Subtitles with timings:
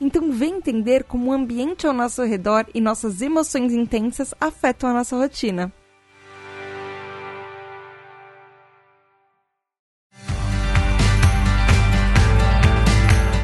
[0.00, 4.92] Então, vem entender como o ambiente ao nosso redor e nossas emoções intensas afetam a
[4.92, 5.72] nossa rotina.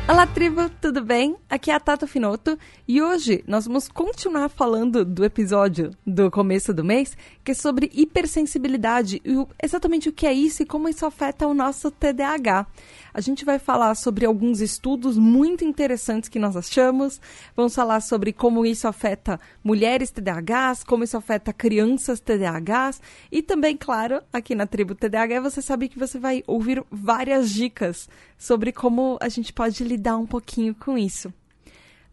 [0.06, 1.36] Olá, tribo, tudo bem?
[1.48, 6.74] Aqui é a Tata Finoto e hoje nós vamos continuar falando do episódio do começo
[6.74, 11.04] do mês, que é sobre hipersensibilidade e exatamente o que é isso e como isso
[11.04, 12.66] afeta o nosso TDAH.
[13.12, 17.20] A gente vai falar sobre alguns estudos muito interessantes que nós achamos,
[17.54, 23.76] vamos falar sobre como isso afeta mulheres TDAHs, como isso afeta crianças TDAHs e também,
[23.76, 29.18] claro, aqui na tribo TDAH você sabe que você vai ouvir várias dicas sobre como
[29.20, 31.32] a gente pode lidar um pouquinho com isso.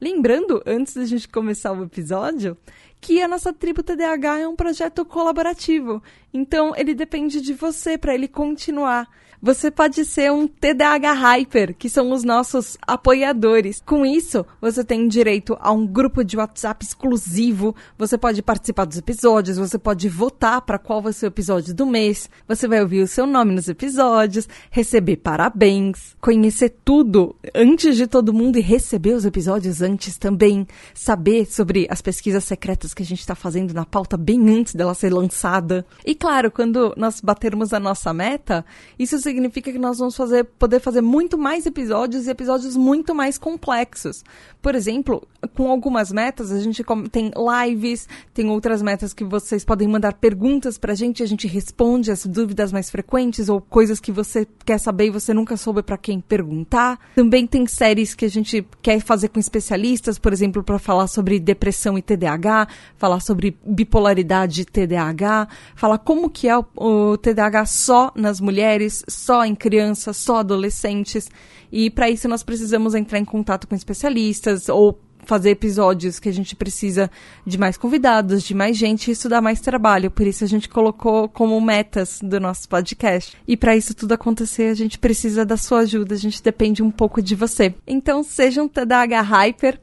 [0.02, 2.58] Lembrando, antes da gente começar o episódio,
[3.02, 6.02] que a nossa tribo TDAH é um projeto colaborativo.
[6.34, 9.10] Então, ele depende de você para ele continuar
[9.42, 13.82] você pode ser um TDAH Hyper, que são os nossos apoiadores.
[13.86, 18.98] Com isso, você tem direito a um grupo de WhatsApp exclusivo, você pode participar dos
[18.98, 23.02] episódios, você pode votar para qual vai ser o episódio do mês, você vai ouvir
[23.02, 29.14] o seu nome nos episódios, receber parabéns, conhecer tudo antes de todo mundo e receber
[29.14, 33.86] os episódios antes também, saber sobre as pesquisas secretas que a gente está fazendo na
[33.86, 35.86] pauta bem antes dela ser lançada.
[36.06, 38.66] E claro, quando nós batermos a nossa meta,
[38.98, 43.38] isso significa que nós vamos fazer, poder fazer muito mais episódios e episódios muito mais
[43.38, 44.24] complexos.
[44.62, 45.26] Por exemplo,
[45.56, 47.32] com algumas metas, a gente tem
[47.66, 52.26] lives, tem outras metas que vocês podem mandar perguntas pra gente, a gente responde as
[52.26, 56.20] dúvidas mais frequentes ou coisas que você quer saber e você nunca soube para quem
[56.20, 57.00] perguntar.
[57.16, 61.40] Também tem séries que a gente quer fazer com especialistas, por exemplo, para falar sobre
[61.40, 62.68] depressão e TDAH,
[62.98, 69.06] falar sobre bipolaridade e TDAH, falar como que é o, o TDAH só nas mulheres,
[69.20, 71.30] só em crianças, só adolescentes.
[71.72, 75.00] E para isso nós precisamos entrar em contato com especialistas ou
[75.30, 77.10] fazer episódios que a gente precisa
[77.46, 80.10] de mais convidados, de mais gente, isso dá mais trabalho.
[80.10, 83.38] Por isso a gente colocou como metas do nosso podcast.
[83.48, 86.90] E para isso tudo acontecer, a gente precisa da sua ajuda, a gente depende um
[86.90, 87.76] pouco de você.
[87.86, 89.80] Então, seja um TDAH Hyper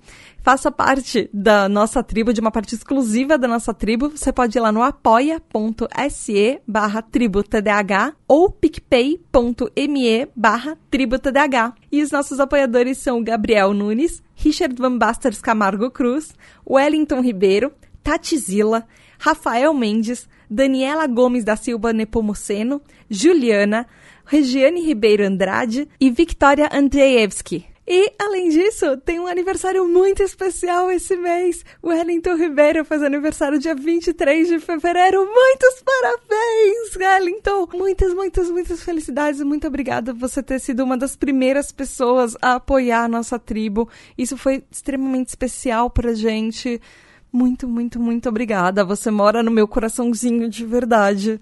[0.47, 4.61] faça parte da nossa tribo, de uma parte exclusiva da nossa tribo, você pode ir
[4.61, 11.75] lá no apoia.se barra tributadh ou picpay.me barra tributadh.
[11.91, 16.33] E os nossos apoiadores são Gabriel Nunes, Richard Van Basters Camargo Cruz,
[16.65, 17.73] Wellington Ribeiro,
[18.05, 18.87] Tati Zila,
[19.19, 22.81] Rafael Mendes, Daniela Gomes da Silva Nepomuceno,
[23.11, 23.85] Juliana,
[24.25, 27.67] Regiane Ribeiro Andrade e Victoria Andrzejewski.
[27.89, 31.65] E, além disso, tem um aniversário muito especial esse mês.
[31.81, 35.25] O Wellington Ribeiro faz aniversário dia 23 de fevereiro.
[35.25, 37.69] Muitos parabéns, Wellington!
[37.75, 39.41] Muitas, muitas, muitas felicidades.
[39.43, 43.89] Muito obrigada por você ter sido uma das primeiras pessoas a apoiar a nossa tribo.
[44.19, 46.81] Isso foi extremamente especial pra gente.
[47.33, 48.85] Muito, muito, muito obrigada.
[48.85, 51.41] Você mora no meu coraçãozinho de verdade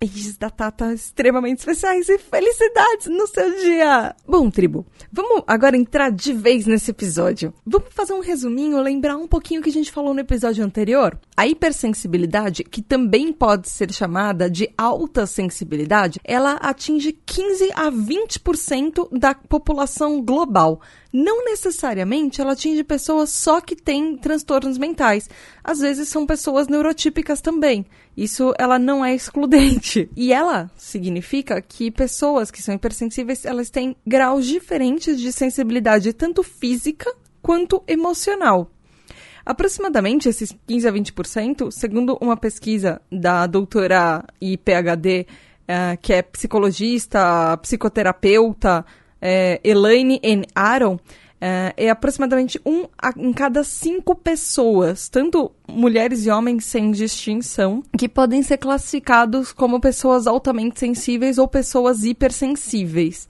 [0.00, 4.14] beijos da Tata extremamente especiais e felicidades no seu dia!
[4.26, 7.52] Bom, tribo, vamos agora entrar de vez nesse episódio.
[7.66, 11.18] Vamos fazer um resuminho, lembrar um pouquinho o que a gente falou no episódio anterior?
[11.36, 19.18] A hipersensibilidade, que também pode ser chamada de alta sensibilidade, ela atinge 15 a 20%
[19.18, 20.80] da população global.
[21.20, 25.28] Não necessariamente ela atinge pessoas só que têm transtornos mentais.
[25.64, 27.84] Às vezes são pessoas neurotípicas também.
[28.16, 30.08] Isso ela não é excludente.
[30.16, 36.44] E ela significa que pessoas que são hipersensíveis, elas têm graus diferentes de sensibilidade tanto
[36.44, 37.12] física
[37.42, 38.70] quanto emocional.
[39.44, 45.32] Aproximadamente esses 15 a 20%, segundo uma pesquisa da doutora e PhD, uh,
[45.66, 48.86] eh, que é psicologista, psicoterapeuta,
[49.20, 50.46] é, Elaine N.
[50.54, 50.98] Aaron,
[51.40, 52.86] é, é, aproximadamente um
[53.16, 59.80] em cada cinco pessoas, tanto mulheres e homens sem distinção, que podem ser classificados como
[59.80, 63.28] pessoas altamente sensíveis ou pessoas hipersensíveis.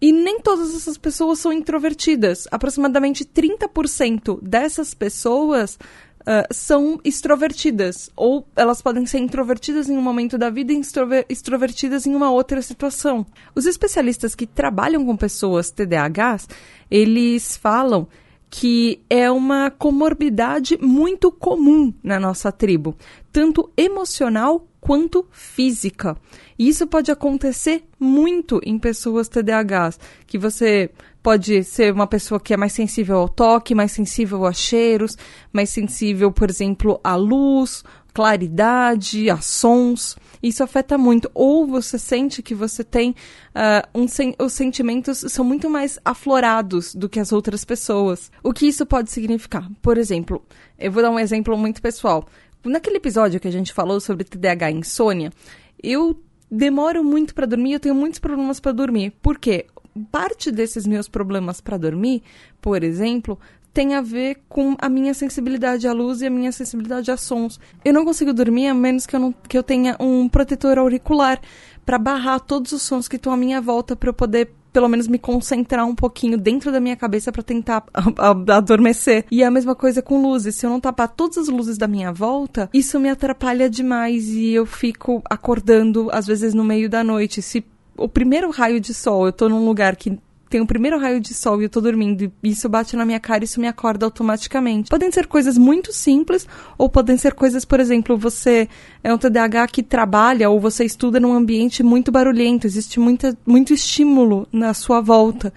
[0.00, 2.46] E nem todas essas pessoas são introvertidas.
[2.50, 5.78] Aproximadamente 30% dessas pessoas
[6.26, 10.82] uh, são extrovertidas, ou elas podem ser introvertidas em um momento da vida e
[11.28, 13.24] extrovertidas em uma outra situação.
[13.54, 16.48] Os especialistas que trabalham com pessoas TDAHs,
[16.90, 18.08] eles falam
[18.50, 22.96] que é uma comorbidade muito comum na nossa tribo,
[23.32, 26.16] tanto emocional quanto física.
[26.56, 29.98] E isso pode acontecer muito em pessoas TDAHs,
[30.28, 30.90] que você
[31.20, 35.18] pode ser uma pessoa que é mais sensível ao toque, mais sensível a cheiros,
[35.52, 37.82] mais sensível, por exemplo, à luz,
[38.14, 40.16] claridade, a sons.
[40.40, 41.28] Isso afeta muito.
[41.34, 46.94] Ou você sente que você tem uh, um sen os sentimentos são muito mais aflorados
[46.94, 48.30] do que as outras pessoas.
[48.40, 49.68] O que isso pode significar?
[49.82, 50.42] Por exemplo,
[50.78, 52.24] eu vou dar um exemplo muito pessoal.
[52.66, 55.32] Naquele episódio que a gente falou sobre TDAH e insônia,
[55.80, 56.20] eu
[56.50, 59.12] demoro muito para dormir, eu tenho muitos problemas para dormir.
[59.22, 59.66] Por quê?
[60.10, 62.22] Parte desses meus problemas para dormir,
[62.60, 63.38] por exemplo,
[63.72, 67.60] tem a ver com a minha sensibilidade à luz e a minha sensibilidade a sons.
[67.84, 71.40] Eu não consigo dormir a menos que eu, não, que eu tenha um protetor auricular
[71.84, 75.08] para barrar todos os sons que estão à minha volta para eu poder pelo menos
[75.08, 77.82] me concentrar um pouquinho dentro da minha cabeça para tentar
[78.54, 79.24] adormecer.
[79.30, 80.54] E é a mesma coisa com luzes.
[80.54, 84.52] Se eu não tapar todas as luzes da minha volta, isso me atrapalha demais e
[84.52, 87.40] eu fico acordando às vezes no meio da noite.
[87.40, 87.64] Se
[87.96, 91.34] o primeiro raio de sol, eu tô num lugar que tem o primeiro raio de
[91.34, 94.06] sol e eu tô dormindo e isso bate na minha cara e isso me acorda
[94.06, 94.90] automaticamente.
[94.90, 96.46] Podem ser coisas muito simples
[96.78, 98.68] ou podem ser coisas, por exemplo, você
[99.02, 103.72] é um TDAH que trabalha ou você estuda num ambiente muito barulhento, existe muita, muito
[103.72, 105.52] estímulo na sua volta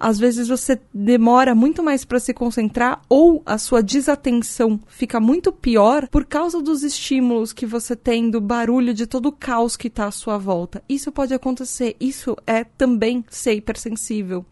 [0.00, 5.52] às vezes você demora muito mais para se concentrar ou a sua desatenção fica muito
[5.52, 9.88] pior por causa dos estímulos que você tem, do barulho, de todo o caos que
[9.88, 10.82] está à sua volta.
[10.88, 14.46] Isso pode acontecer, isso é também ser hipersensível.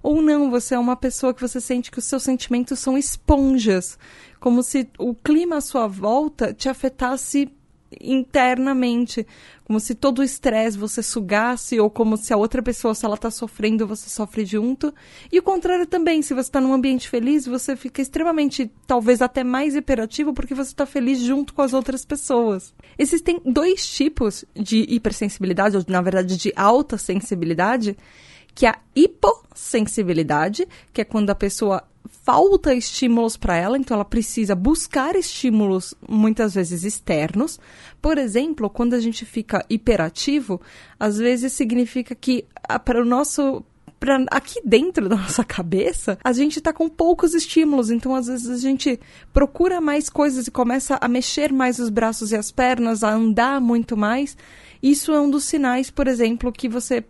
[0.00, 3.98] Ou não, você é uma pessoa que você sente que os seus sentimentos são esponjas,
[4.38, 7.50] como se o clima à sua volta te afetasse
[8.00, 9.26] internamente,
[9.64, 13.14] como se todo o estresse você sugasse, ou como se a outra pessoa, se ela
[13.14, 14.92] está sofrendo, você sofre junto.
[15.32, 19.42] E o contrário também, se você está num ambiente feliz, você fica extremamente, talvez até
[19.42, 22.74] mais hiperativo, porque você está feliz junto com as outras pessoas.
[22.98, 27.96] Existem dois tipos de hipersensibilidade, ou na verdade de alta sensibilidade,
[28.54, 31.82] que é a hipossensibilidade, que é quando a pessoa
[32.24, 37.60] falta estímulos para ela, então ela precisa buscar estímulos muitas vezes externos.
[38.00, 40.60] Por exemplo, quando a gente fica hiperativo,
[40.98, 43.62] às vezes significa que ah, para o nosso
[44.00, 48.50] Pra, aqui dentro da nossa cabeça, a gente tá com poucos estímulos, então às vezes
[48.50, 49.00] a gente
[49.32, 53.62] procura mais coisas e começa a mexer mais os braços e as pernas, a andar
[53.62, 54.36] muito mais.
[54.82, 57.02] Isso é um dos sinais, por exemplo, que você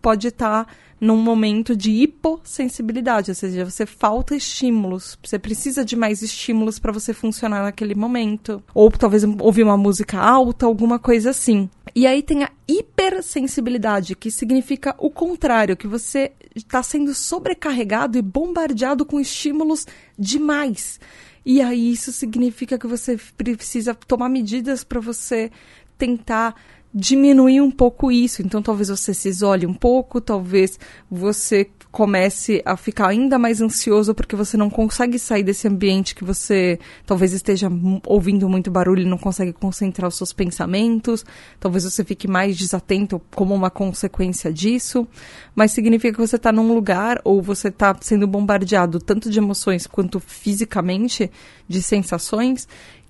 [0.00, 0.66] pode estar
[1.00, 6.92] num momento de hipossensibilidade, ou seja, você falta estímulos, você precisa de mais estímulos para
[6.92, 11.70] você funcionar naquele momento, ou talvez ouvir uma música alta, alguma coisa assim.
[11.94, 18.22] E aí tem a hipersensibilidade, que significa o contrário, que você está sendo sobrecarregado e
[18.22, 19.86] bombardeado com estímulos
[20.18, 20.98] demais.
[21.46, 25.50] E aí isso significa que você precisa tomar medidas para você
[25.96, 26.54] tentar
[26.94, 28.42] diminuir um pouco isso.
[28.42, 30.78] Então, talvez você se isole um pouco, talvez
[31.10, 36.22] você comece a ficar ainda mais ansioso porque você não consegue sair desse ambiente que
[36.22, 37.68] você talvez esteja
[38.06, 41.24] ouvindo muito barulho e não consegue concentrar os seus pensamentos.
[41.58, 45.08] Talvez você fique mais desatento como uma consequência disso.
[45.54, 49.86] Mas significa que você está num lugar ou você está sendo bombardeado tanto de emoções
[49.86, 51.30] quanto fisicamente
[51.66, 52.68] de sensações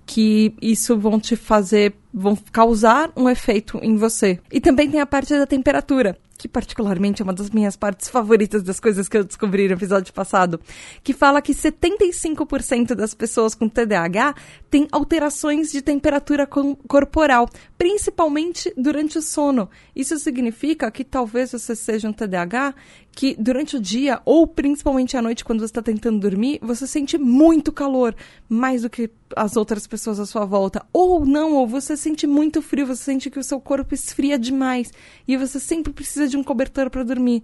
[0.09, 4.39] que isso vão te fazer, vão causar um efeito em você.
[4.51, 8.63] E também tem a parte da temperatura que particularmente é uma das minhas partes favoritas
[8.63, 10.61] das coisas que eu descobri no episódio passado,
[11.03, 14.37] que fala que 75% das pessoas com TDAH
[14.71, 19.69] têm alterações de temperatura corporal, principalmente durante o sono.
[19.95, 22.75] Isso significa que talvez você seja um TDAH
[23.11, 27.19] que durante o dia ou principalmente à noite quando você está tentando dormir, você sente
[27.19, 28.15] muito calor,
[28.49, 30.87] mais do que as outras pessoas à sua volta.
[30.93, 34.91] Ou não, ou você sente muito frio, você sente que o seu corpo esfria demais
[35.27, 37.43] e você sempre precisa de um cobertor para dormir.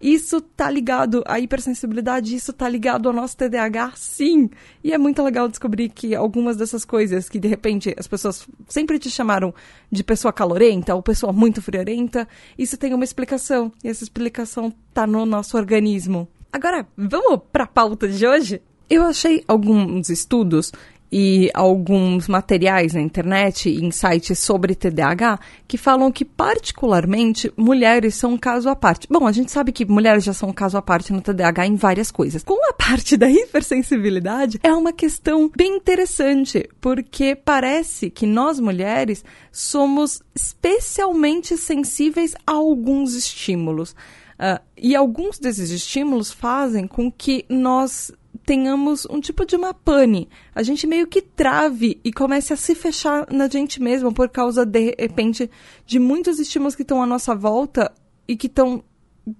[0.00, 4.50] Isso tá ligado à hipersensibilidade, isso tá ligado ao nosso TDAH, sim.
[4.84, 8.98] E é muito legal descobrir que algumas dessas coisas que de repente as pessoas sempre
[8.98, 9.54] te chamaram
[9.90, 12.28] de pessoa calorenta ou pessoa muito friorenta,
[12.58, 13.72] isso tem uma explicação.
[13.82, 16.28] E essa explicação tá no nosso organismo.
[16.52, 18.62] Agora, vamos para a pauta de hoje?
[18.88, 20.72] Eu achei alguns estudos
[21.18, 28.34] e alguns materiais na internet em sites sobre TDAH que falam que, particularmente, mulheres são
[28.34, 29.06] um caso à parte.
[29.10, 31.74] Bom, a gente sabe que mulheres já são um caso à parte no TDAH em
[31.74, 32.42] várias coisas.
[32.44, 39.24] Com a parte da hipersensibilidade, é uma questão bem interessante, porque parece que nós mulheres
[39.50, 43.92] somos especialmente sensíveis a alguns estímulos.
[43.92, 48.12] Uh, e alguns desses estímulos fazem com que nós
[48.46, 50.28] tenhamos um tipo de uma pane.
[50.54, 54.64] A gente meio que trave e comece a se fechar na gente mesma por causa,
[54.64, 55.50] de repente,
[55.84, 57.92] de muitos estímulos que estão à nossa volta
[58.28, 58.84] e que estão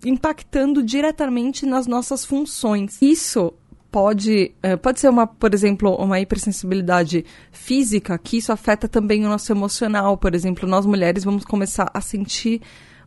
[0.04, 3.00] impactando diretamente nas nossas funções.
[3.00, 3.54] Isso
[3.92, 9.28] pode, eh, pode ser uma, por exemplo, uma hipersensibilidade física, que isso afeta também o
[9.28, 10.18] nosso emocional.
[10.18, 12.60] Por exemplo, nós mulheres vamos começar a sentir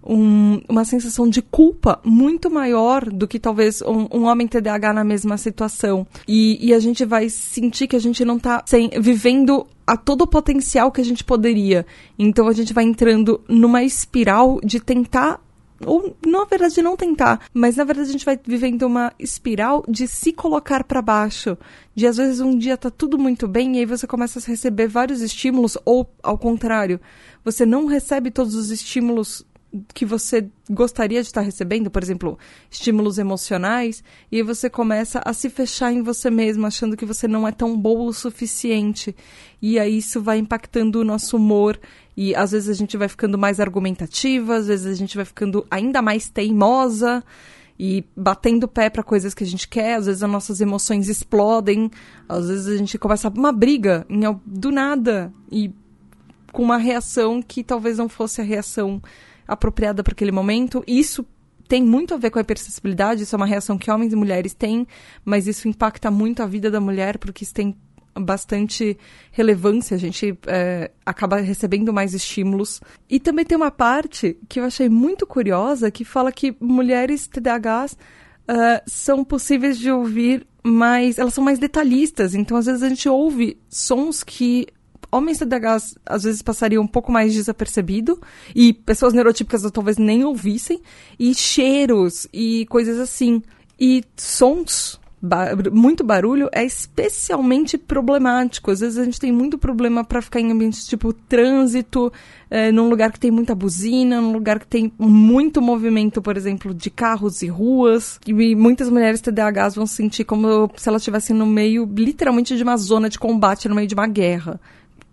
[0.04, 5.04] um, uma sensação de culpa muito maior do que talvez um, um homem TDAH na
[5.04, 6.08] mesma situação.
[6.28, 8.64] E, e, a gente vai sentir que a gente não está
[9.00, 11.86] vivendo a todo o potencial que a gente poderia.
[12.18, 15.42] Então a gente vai entrando numa espiral de tentar
[15.86, 20.08] ou na verdade não tentar, mas na verdade a gente vai vivendo uma espiral de
[20.08, 21.58] se colocar para baixo,
[21.96, 24.88] de às vezes um dia tá tudo muito bem e aí você começa a receber
[24.88, 27.00] vários estímulos ou ao contrário,
[27.44, 29.46] você não recebe todos os estímulos
[29.94, 32.38] que você gostaria de estar recebendo, por exemplo,
[32.70, 37.48] estímulos emocionais, e você começa a se fechar em você mesmo, achando que você não
[37.48, 39.16] é tão boa o suficiente.
[39.62, 41.80] E aí isso vai impactando o nosso humor,
[42.18, 45.66] e às vezes a gente vai ficando mais argumentativa, às vezes a gente vai ficando
[45.70, 47.24] ainda mais teimosa
[47.80, 51.90] e batendo pé para coisas que a gente quer, às vezes as nossas emoções explodem,
[52.28, 55.72] às vezes a gente começa uma briga em, do nada e
[56.52, 59.02] com uma reação que talvez não fosse a reação
[59.50, 60.84] apropriada para aquele momento.
[60.88, 61.26] Isso
[61.68, 64.54] tem muito a ver com a hipersensibilidade, isso é uma reação que homens e mulheres
[64.54, 64.88] têm,
[65.24, 67.76] mas isso impacta muito a vida da mulher, porque isso tem
[68.20, 68.98] bastante
[69.32, 72.82] relevância, a gente é, acaba recebendo mais estímulos.
[73.10, 77.94] E também tem uma parte que eu achei muito curiosa, que fala que mulheres TDAHs
[77.94, 83.08] uh, são possíveis de ouvir mais, elas são mais detalhistas, então às vezes a gente
[83.08, 84.68] ouve sons que
[85.12, 88.20] homens TDAHs às vezes passariam um pouco mais desapercebido
[88.56, 90.82] e pessoas neurotípicas talvez nem ouvissem
[91.20, 93.42] e cheiros e coisas assim
[93.80, 98.72] e sons Ba muito barulho é especialmente problemático.
[98.72, 102.12] Às vezes a gente tem muito problema para ficar em ambientes tipo trânsito,
[102.50, 106.74] é, num lugar que tem muita buzina, num lugar que tem muito movimento, por exemplo,
[106.74, 108.18] de carros e ruas.
[108.26, 112.78] E muitas mulheres TDAHs vão sentir como se elas estivessem no meio, literalmente, de uma
[112.78, 114.60] zona de combate, no meio de uma guerra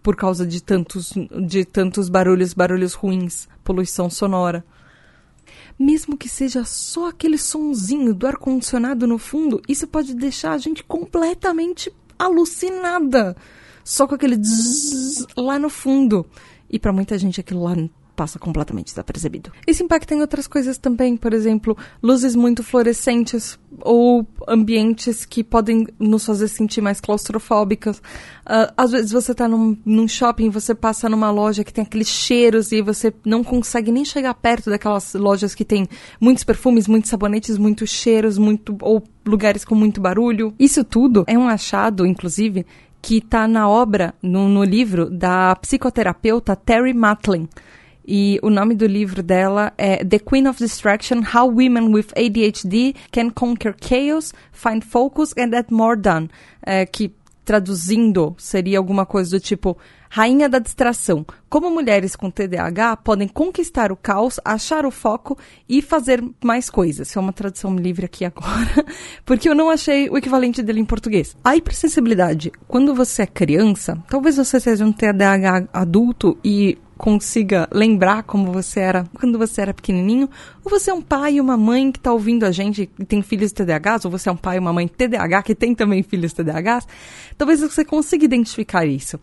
[0.06, 1.12] por causa de tantos,
[1.48, 4.64] de tantos barulhos, barulhos ruins, poluição sonora.
[5.76, 10.84] Mesmo que seja só aquele sonzinho do ar-condicionado no fundo, isso pode deixar a gente
[10.84, 13.36] completamente alucinada.
[13.82, 16.24] Só com aquele zzz lá no fundo.
[16.70, 17.74] E para muita gente aquilo lá
[18.16, 19.52] passa completamente desapercebido.
[19.66, 25.86] Isso impacta em outras coisas também, por exemplo, luzes muito fluorescentes ou ambientes que podem
[25.98, 27.98] nos fazer sentir mais claustrofóbicas.
[27.98, 32.08] Uh, às vezes você está num, num shopping, você passa numa loja que tem aqueles
[32.08, 35.86] cheiros e você não consegue nem chegar perto daquelas lojas que tem
[36.18, 40.54] muitos perfumes, muitos sabonetes, muitos cheiros, muito ou lugares com muito barulho.
[40.58, 42.64] Isso tudo é um achado, inclusive,
[43.02, 47.48] que está na obra, no, no livro da psicoterapeuta Terry Matlin.
[48.06, 52.94] E o nome do livro dela é The Queen of Distraction: How Women with ADHD
[53.10, 56.30] Can Conquer Chaos, Find Focus and Get More Done.
[56.64, 57.12] É, que
[57.44, 61.24] traduzindo seria alguma coisa do tipo Rainha da distração.
[61.48, 67.08] Como mulheres com TDAH podem conquistar o caos, achar o foco e fazer mais coisas.
[67.08, 68.84] Isso é uma tradução livre aqui agora,
[69.24, 71.36] porque eu não achei o equivalente dele em português.
[71.44, 78.22] A hipersensibilidade, quando você é criança, talvez você seja um TDAH adulto e consiga lembrar
[78.22, 80.28] como você era quando você era pequenininho,
[80.64, 83.22] ou você é um pai e uma mãe que está ouvindo a gente e tem
[83.22, 86.32] filhos TDAHs, ou você é um pai e uma mãe TDAH que tem também filhos
[86.32, 86.86] TDAHs,
[87.36, 89.20] talvez você consiga identificar isso.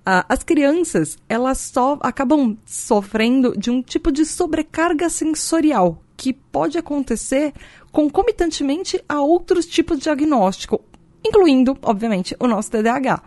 [0.00, 6.78] Uh, as crianças, elas só acabam sofrendo de um tipo de sobrecarga sensorial que pode
[6.78, 7.52] acontecer
[7.92, 10.82] concomitantemente a outros tipos de diagnóstico,
[11.24, 13.22] incluindo, obviamente, o nosso TDAH.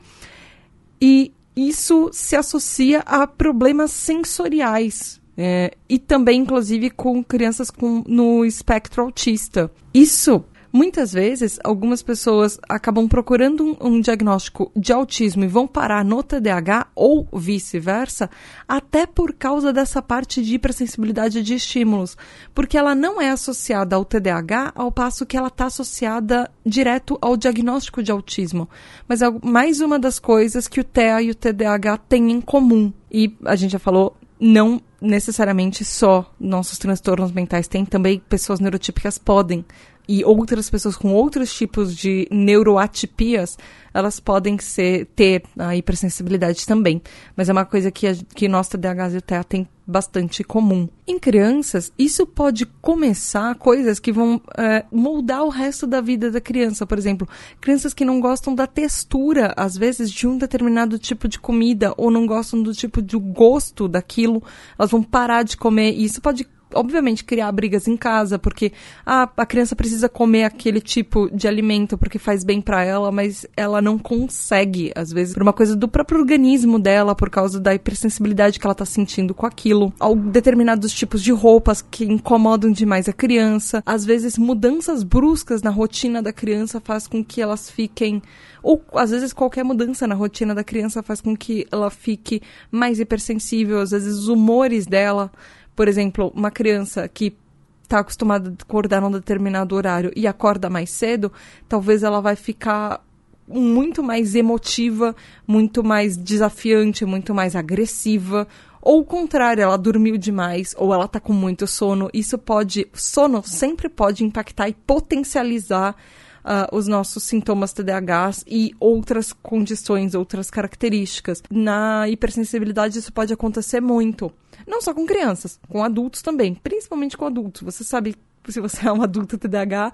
[1.01, 5.21] E isso se associa a problemas sensoriais.
[5.35, 9.71] É, e também, inclusive, com crianças com, no espectro autista.
[9.93, 16.03] Isso Muitas vezes, algumas pessoas acabam procurando um, um diagnóstico de autismo e vão parar
[16.03, 18.27] no TDAH ou vice-versa,
[18.67, 22.17] até por causa dessa parte de hipersensibilidade de estímulos,
[22.55, 27.37] porque ela não é associada ao TDAH, ao passo que ela está associada direto ao
[27.37, 28.67] diagnóstico de autismo.
[29.07, 32.91] Mas é mais uma das coisas que o TEA e o TDAH têm em comum.
[33.11, 39.19] E a gente já falou, não necessariamente só nossos transtornos mentais, tem também pessoas neurotípicas
[39.19, 39.63] podem
[40.07, 43.57] e outras pessoas com outros tipos de neuroatipias,
[43.93, 47.01] elas podem ser, ter a hipersensibilidade também.
[47.35, 50.87] Mas é uma coisa que, a, que nós TDAHs e TEA tem bastante comum.
[51.05, 56.41] Em crianças, isso pode começar coisas que vão é, moldar o resto da vida da
[56.41, 56.85] criança.
[56.85, 57.27] Por exemplo,
[57.59, 62.09] crianças que não gostam da textura, às vezes, de um determinado tipo de comida, ou
[62.09, 64.41] não gostam do tipo de gosto daquilo,
[64.79, 65.93] elas vão parar de comer.
[65.93, 68.71] E isso pode obviamente, criar brigas em casa, porque
[69.05, 73.45] ah, a criança precisa comer aquele tipo de alimento porque faz bem para ela, mas
[73.55, 77.73] ela não consegue, às vezes, por uma coisa do próprio organismo dela, por causa da
[77.73, 79.93] hipersensibilidade que ela tá sentindo com aquilo.
[79.99, 83.81] Ou determinados tipos de roupas que incomodam demais a criança.
[83.85, 88.21] Às vezes, mudanças bruscas na rotina da criança faz com que elas fiquem
[88.63, 92.97] ou às vezes qualquer mudança na rotina da criança faz com que ela fique mais
[92.99, 95.29] hipersensível, às vezes os humores dela
[95.75, 97.35] por exemplo, uma criança que
[97.83, 101.31] está acostumada a acordar num determinado horário e acorda mais cedo,
[101.67, 103.03] talvez ela vai ficar
[103.47, 105.15] muito mais emotiva,
[105.45, 108.47] muito mais desafiante, muito mais agressiva.
[108.81, 112.09] Ou o contrário, ela dormiu demais ou ela está com muito sono.
[112.13, 112.87] Isso pode.
[112.93, 115.95] Sono sempre pode impactar e potencializar
[116.43, 121.41] uh, os nossos sintomas TDAHs e outras condições, outras características.
[121.49, 124.31] Na hipersensibilidade, isso pode acontecer muito.
[124.67, 127.61] Não só com crianças, com adultos também, principalmente com adultos.
[127.61, 128.15] Você sabe,
[128.47, 129.91] se você é um adulto TDAH,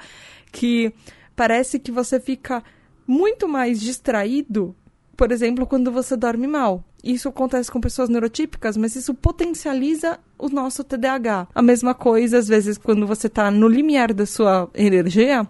[0.51, 0.94] que
[1.36, 2.63] parece que você fica
[3.08, 4.75] muito mais distraído,
[5.18, 6.84] por exemplo, quando você dorme mal.
[7.03, 11.48] Isso acontece com pessoas neurotípicas, mas isso potencializa o nosso TDAH.
[11.56, 15.48] A mesma coisa, às vezes, quando você está no limiar da sua energia,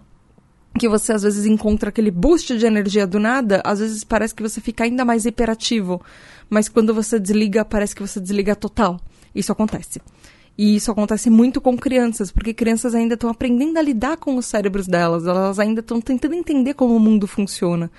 [0.78, 4.42] que você às vezes encontra aquele boost de energia do nada, às vezes parece que
[4.42, 6.00] você fica ainda mais hiperativo.
[6.48, 9.00] Mas quando você desliga, parece que você desliga total.
[9.34, 10.00] Isso acontece.
[10.56, 14.46] E isso acontece muito com crianças, porque crianças ainda estão aprendendo a lidar com os
[14.46, 17.90] cérebros delas, elas ainda estão tentando entender como o mundo funciona.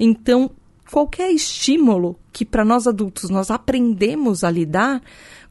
[0.00, 0.50] Então,
[0.90, 5.00] qualquer estímulo que para nós adultos nós aprendemos a lidar,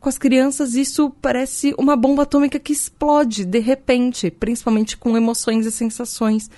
[0.02, 5.68] com as crianças isso parece uma bomba atômica que explode de repente, principalmente com emoções
[5.68, 6.50] e sensações.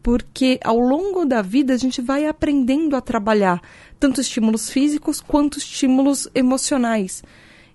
[0.00, 3.60] Porque ao longo da vida a gente vai aprendendo a trabalhar
[3.98, 7.24] tanto estímulos físicos quanto estímulos emocionais.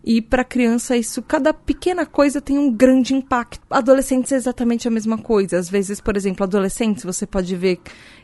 [0.02, 3.62] E para criança isso, cada pequena coisa tem um grande impacto.
[3.70, 5.60] Adolescentes é exatamente a mesma coisa.
[5.60, 7.82] Às vezes, por exemplo, adolescentes, você pode ver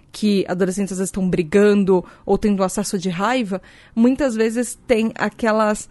[0.10, 3.62] que adolescentes às vezes estão brigando ou tendo acesso de raiva,
[3.94, 5.90] muitas vezes tem aquelas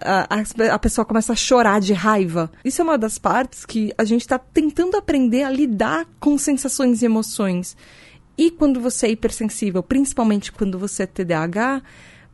[0.00, 2.50] a, a, pessoa começa a chorar de raiva.
[2.64, 7.02] Isso é uma das partes que a gente está tentando aprender a lidar com sensações
[7.02, 7.76] e emoções.
[8.36, 11.82] E quando você é hipersensível, principalmente quando você é TDAH,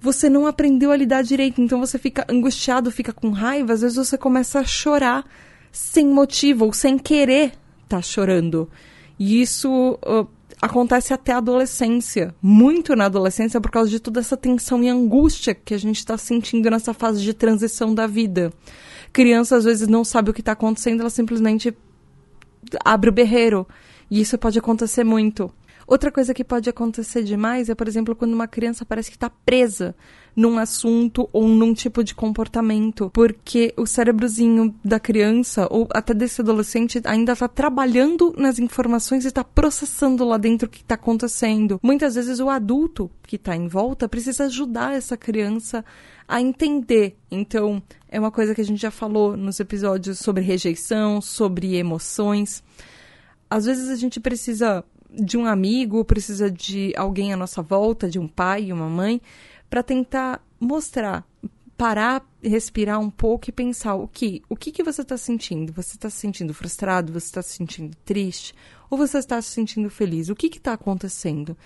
[0.01, 1.61] você não aprendeu a lidar direito.
[1.61, 5.25] Então você fica angustiado, fica com raiva, às vezes você começa a chorar
[5.73, 7.53] sem motivo ou sem querer
[7.89, 8.69] tá chorando.
[9.19, 10.29] E isso uh,
[10.61, 15.55] acontece até a adolescência, muito na adolescência, por causa de toda essa tensão e angústia
[15.55, 18.53] que a gente está sentindo nessa fase de transição da vida.
[19.13, 21.77] Criança às vezes não sabe o que está acontecendo, ela simplesmente
[22.85, 23.67] abre o berreiro.
[24.11, 25.53] E isso pode acontecer muito.
[25.87, 29.31] Outra coisa que pode acontecer demais é, por exemplo, quando uma criança parece que está
[29.31, 29.95] presa
[30.37, 36.43] num assunto ou num tipo de comportamento, porque o cérebrozinho da criança ou até desse
[36.43, 41.81] adolescente ainda está trabalhando nas informações e está processando lá dentro o que está acontecendo.
[41.83, 45.83] Muitas vezes o adulto que está em volta precisa ajudar essa criança
[46.29, 47.17] a entender.
[47.31, 52.63] Então, é uma coisa que a gente já falou nos episódios sobre rejeição, sobre emoções.
[53.49, 58.19] Às vezes a gente precisa de um amigo, precisa de alguém à nossa volta, de
[58.19, 59.21] um pai, uma mãe,
[59.69, 61.27] para tentar mostrar,
[61.77, 65.73] parar, respirar um pouco e pensar o que, o que, que você está sentindo?
[65.73, 67.13] Você está se sentindo frustrado?
[67.13, 68.55] Você está se sentindo triste?
[68.89, 70.29] Ou você está se sentindo feliz?
[70.29, 71.57] O que está acontecendo?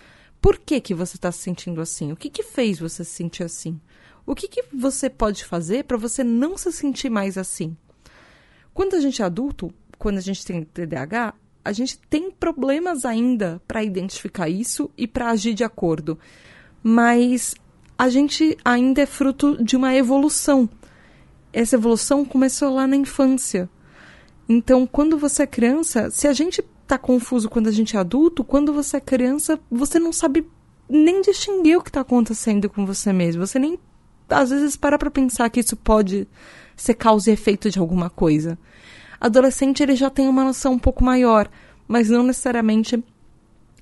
[0.40, 2.12] Por que, que você está se sentindo assim?
[2.12, 3.80] O que, que fez você se sentir assim?
[4.26, 7.76] O que, que você pode fazer para você não se sentir mais assim?
[8.72, 11.34] Quando a gente é adulto, quando a gente tem TDAH,
[11.64, 16.18] a gente tem problemas ainda para identificar isso e para agir de acordo.
[16.82, 17.54] Mas
[18.00, 20.66] a gente ainda é fruto de uma evolução.
[21.52, 23.68] Essa evolução começou lá na infância.
[24.48, 28.42] Então, quando você é criança, se a gente tá confuso quando a gente é adulto,
[28.42, 30.48] quando você é criança, você não sabe
[30.88, 33.46] nem distinguir o que está acontecendo com você mesmo.
[33.46, 33.78] Você nem
[34.30, 36.26] às vezes para para pensar que isso pode
[36.74, 38.58] ser causa e efeito de alguma coisa.
[39.20, 41.50] Adolescente ele já tem uma noção um pouco maior,
[41.86, 43.04] mas não necessariamente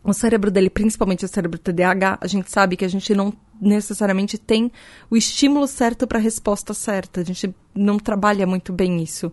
[0.02, 4.38] o cérebro dele, principalmente o cérebro TDAH, a gente sabe que a gente não necessariamente
[4.38, 4.70] tem
[5.10, 7.20] o estímulo certo para a resposta certa.
[7.20, 9.32] A gente não trabalha muito bem isso.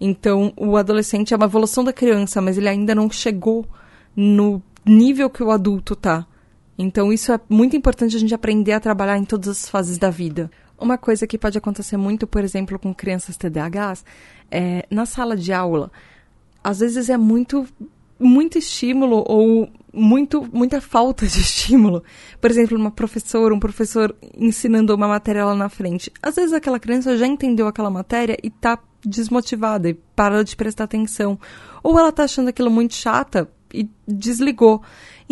[0.00, 3.66] Então, o adolescente é uma evolução da criança, mas ele ainda não chegou
[4.16, 6.26] no nível que o adulto tá.
[6.78, 10.08] Então, isso é muito importante a gente aprender a trabalhar em todas as fases da
[10.08, 10.50] vida.
[10.78, 14.02] Uma coisa que pode acontecer muito, por exemplo, com crianças TDAHs,
[14.50, 15.92] é na sala de aula,
[16.64, 17.66] às vezes é muito
[18.20, 22.04] muito estímulo ou muito muita falta de estímulo.
[22.40, 26.12] Por exemplo, uma professora, um professor ensinando uma matéria lá na frente.
[26.22, 30.84] Às vezes aquela criança já entendeu aquela matéria e está desmotivada e para de prestar
[30.84, 31.38] atenção.
[31.82, 34.82] Ou ela está achando aquilo muito chata e desligou.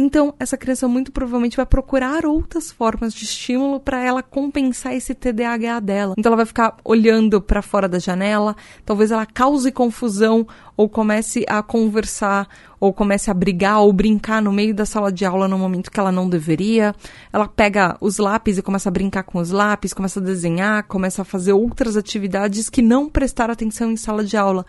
[0.00, 5.12] Então, essa criança muito provavelmente vai procurar outras formas de estímulo para ela compensar esse
[5.12, 6.14] TDAH dela.
[6.16, 8.54] Então, ela vai ficar olhando para fora da janela,
[8.86, 10.46] talvez ela cause confusão
[10.76, 12.48] ou comece a conversar
[12.78, 15.98] ou comece a brigar ou brincar no meio da sala de aula no momento que
[15.98, 16.94] ela não deveria.
[17.32, 21.22] Ela pega os lápis e começa a brincar com os lápis, começa a desenhar, começa
[21.22, 24.64] a fazer outras atividades que não prestar atenção em sala de aula.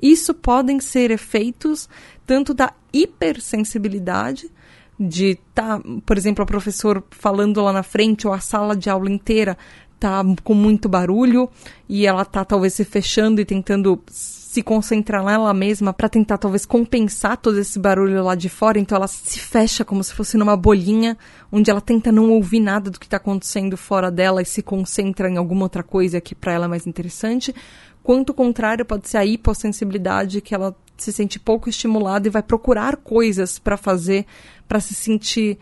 [0.00, 1.88] Isso podem ser efeitos
[2.26, 4.50] tanto da hipersensibilidade,
[4.98, 9.10] de tá, por exemplo, o professor falando lá na frente ou a sala de aula
[9.10, 9.58] inteira
[9.98, 11.48] tá com muito barulho
[11.88, 16.64] e ela tá talvez se fechando e tentando se concentrar nela mesma para tentar talvez
[16.64, 20.56] compensar todo esse barulho lá de fora, então ela se fecha como se fosse numa
[20.56, 21.18] bolinha,
[21.50, 25.28] onde ela tenta não ouvir nada do que está acontecendo fora dela e se concentra
[25.28, 27.52] em alguma outra coisa que para ela é mais interessante.
[28.00, 32.96] Quanto contrário pode ser a hipossensibilidade, que ela se sente pouco estimulada e vai procurar
[32.96, 34.26] coisas para fazer
[34.66, 35.58] para se sentir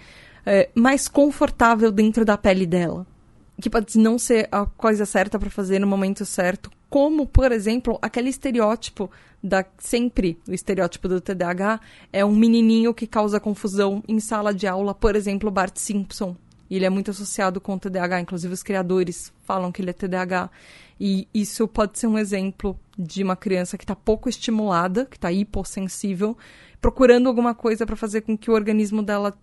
[0.47, 3.07] é, mais confortável dentro da pele dela.
[3.61, 7.99] Que pode não ser a coisa certa para fazer no momento certo, como, por exemplo,
[8.03, 9.11] aquele estereótipo
[9.43, 11.81] da sempre o estereótipo do TDAH
[12.13, 16.37] é um menininho que causa confusão em sala de aula, por exemplo, Bart Simpson.
[16.73, 19.93] E ele é muito associado com o TDAH, inclusive os criadores falam que ele é
[19.93, 20.49] TDAH.
[20.99, 25.31] E isso pode ser um exemplo de uma criança que está pouco estimulada, que está
[25.31, 26.35] hipossensível,
[26.81, 29.39] procurando alguma coisa para fazer com que o organismo dela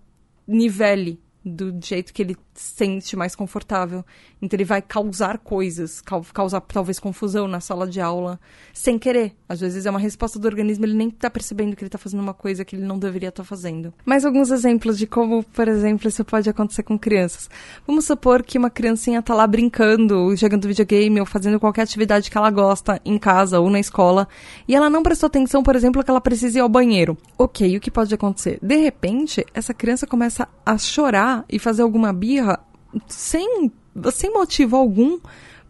[0.47, 4.03] nivele do jeito que ele se sente mais confortável.
[4.41, 6.01] Então ele vai causar coisas,
[6.33, 8.39] causar talvez confusão na sala de aula,
[8.73, 9.33] sem querer.
[9.47, 12.19] Às vezes é uma resposta do organismo, ele nem está percebendo que ele está fazendo
[12.19, 13.93] uma coisa que ele não deveria estar tá fazendo.
[14.05, 17.49] Mais alguns exemplos de como, por exemplo, isso pode acontecer com crianças.
[17.87, 22.37] Vamos supor que uma criancinha está lá brincando, jogando videogame ou fazendo qualquer atividade que
[22.37, 24.27] ela gosta em casa ou na escola,
[24.67, 27.17] e ela não prestou atenção, por exemplo, que ela precisa ir ao banheiro.
[27.37, 28.59] Ok, o que pode acontecer?
[28.61, 32.59] De repente, essa criança começa a chorar e fazer alguma birra
[33.07, 33.71] sem,
[34.11, 35.19] sem motivo algum,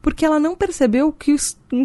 [0.01, 1.35] porque ela não percebeu que,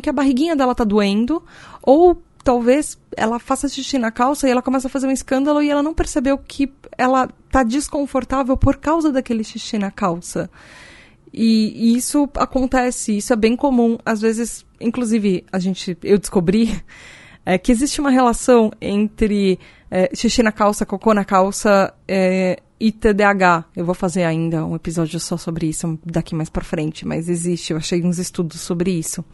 [0.03, 1.43] que a barriguinha dela tá doendo,
[1.83, 5.71] ou talvez ela faça xixi na calça e ela começa a fazer um escândalo e
[5.71, 10.51] ela não percebeu que ela tá desconfortável por causa daquele xixi na calça.
[11.33, 13.99] E, e isso acontece, isso é bem comum.
[14.05, 16.81] Às vezes, inclusive, a gente, eu descobri
[17.45, 19.59] é, que existe uma relação entre
[19.91, 23.65] é, xixi na calça, cocô na calça é, e TDAH.
[23.77, 27.73] Eu vou fazer ainda um episódio só sobre isso daqui mais para frente, mas existe,
[27.73, 29.25] eu achei uns estudos sobre isso.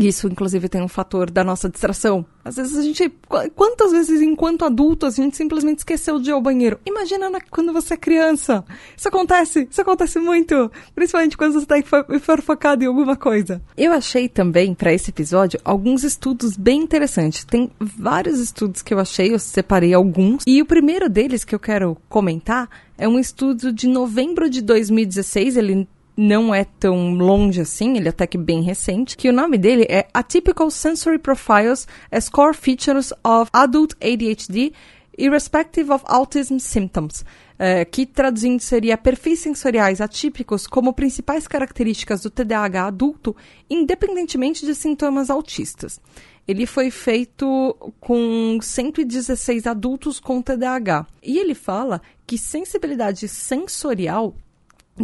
[0.00, 2.24] Isso, inclusive, tem um fator da nossa distração.
[2.44, 3.12] Às vezes a gente.
[3.54, 6.80] Quantas vezes, enquanto adulto, a gente simplesmente esqueceu de ir ao banheiro?
[6.86, 8.64] Imagina na, quando você é criança.
[8.96, 10.70] Isso acontece, isso acontece muito.
[10.94, 13.62] Principalmente quando você está for focado em alguma coisa.
[13.76, 17.44] Eu achei também, para esse episódio, alguns estudos bem interessantes.
[17.44, 20.42] Tem vários estudos que eu achei, eu separei alguns.
[20.46, 25.56] E o primeiro deles que eu quero comentar é um estudo de novembro de 2016.
[25.56, 25.88] Ele
[26.20, 29.86] não é tão longe assim, ele é até que bem recente, que o nome dele
[29.88, 34.74] é Atypical Sensory Profiles as Core Features of Adult ADHD
[35.16, 37.24] Irrespective of Autism Symptoms,
[37.58, 43.34] é, que traduzindo seria perfis sensoriais atípicos como principais características do TDAH adulto,
[43.68, 45.98] independentemente de sintomas autistas.
[46.46, 51.06] Ele foi feito com 116 adultos com TDAH.
[51.22, 54.34] E ele fala que sensibilidade sensorial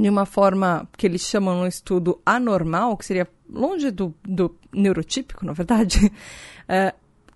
[0.00, 5.44] de uma forma que eles chamam no estudo anormal, que seria longe do, do neurotípico,
[5.44, 6.12] na verdade,
[6.68, 6.94] é,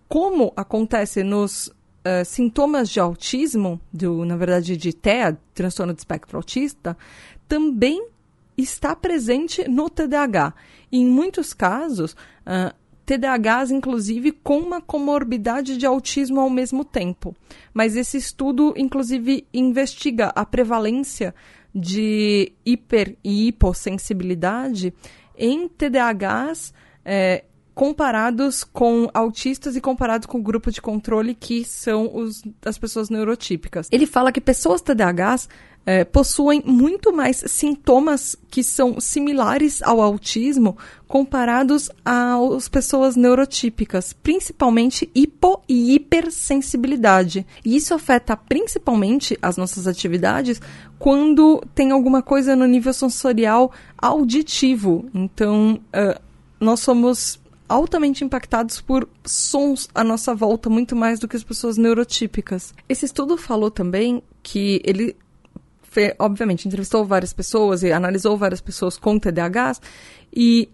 [0.09, 1.73] como acontece nos
[2.05, 6.97] é, sintomas de autismo, do, na verdade de TEA, transtorno de espectro autista,
[7.49, 8.07] também
[8.57, 10.55] está presente no TDAH.
[10.93, 12.75] E em muitos casos, uh,
[13.07, 17.35] TDAHs, inclusive, com uma comorbidade de autismo ao mesmo tempo.
[17.75, 21.35] Mas esse estudo, inclusive, investiga a prevalência
[21.75, 24.93] de hiper e hipossensibilidade
[25.37, 26.73] em TDAHs
[27.05, 32.77] é, comparados com autistas e comparados com o grupo de controle que são os, as
[32.77, 33.89] pessoas neurotípicas.
[33.91, 35.49] Ele fala que pessoas TDAHs
[35.87, 40.77] é, possuem muito mais sintomas que são similares ao autismo
[41.09, 47.47] comparados às pessoas neurotípicas, principalmente hipo e hipersensibilidade.
[47.65, 50.61] E isso afeta principalmente as nossas atividades
[51.01, 55.09] quando tem alguma coisa no nível sensorial auditivo.
[55.15, 56.21] Então, uh,
[56.61, 61.79] nós somos altamente impactados por sons à nossa volta, muito mais do que as pessoas
[61.79, 62.75] neurotípicas.
[62.87, 65.17] Esse estudo falou também que ele
[66.19, 69.81] obviamente, entrevistou várias pessoas e analisou várias pessoas com TDAHs
[70.33, 70.69] e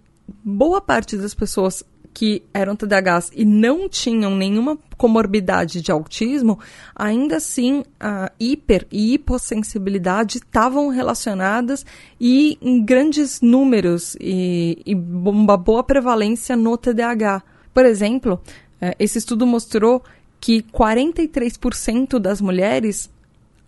[0.44, 1.82] boa parte das pessoas
[2.16, 6.59] que eram TDAHs e não tinham nenhuma comorbidade de autismo,
[6.94, 11.85] ainda assim a hiper e hipossensibilidade estavam relacionadas
[12.18, 17.42] e em grandes números e, e uma boa prevalência no TDAH.
[17.74, 18.40] Por exemplo,
[18.81, 20.02] eh, esse estudo mostrou
[20.40, 23.11] que 43% das mulheres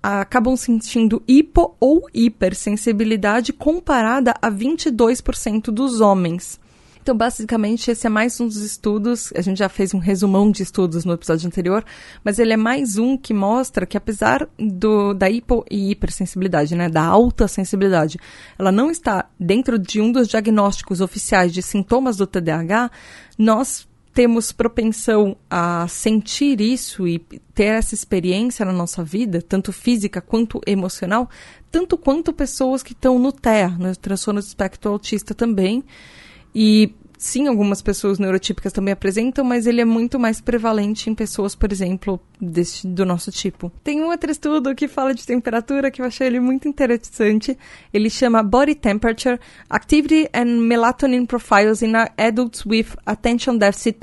[0.03, 6.59] acabam sentindo hipo ou hipersensibilidade comparada a 22% dos homens.
[7.09, 9.33] Então, basicamente, esse é mais um dos estudos.
[9.35, 11.83] A gente já fez um resumão de estudos no episódio anterior,
[12.23, 16.87] mas ele é mais um que mostra que, apesar do, da hipo e hipersensibilidade, né,
[16.87, 18.19] da alta sensibilidade,
[18.59, 22.91] ela não está dentro de um dos diagnósticos oficiais de sintomas do TDAH,
[23.39, 27.21] nós temos propensão a sentir isso e
[27.55, 31.27] ter essa experiência na nossa vida, tanto física quanto emocional,
[31.71, 35.83] tanto quanto pessoas que estão no TEA, no transtorno do espectro autista também.
[36.55, 41.55] E sim, algumas pessoas neurotípicas também apresentam, mas ele é muito mais prevalente em pessoas,
[41.55, 43.71] por exemplo, desse, do nosso tipo.
[43.83, 47.59] Tem um outro estudo que fala de temperatura que eu achei ele muito interessante.
[47.93, 53.99] Ele chama Body Temperature, Activity and Melatonin Profiles in Adults with Attention Deficit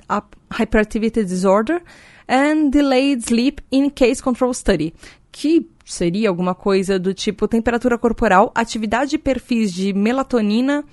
[0.52, 1.82] Hyperactivity Disorder
[2.28, 4.94] and Delayed Sleep in Case Control Study,
[5.32, 10.84] que seria alguma coisa do tipo temperatura corporal, atividade e perfis de melatonina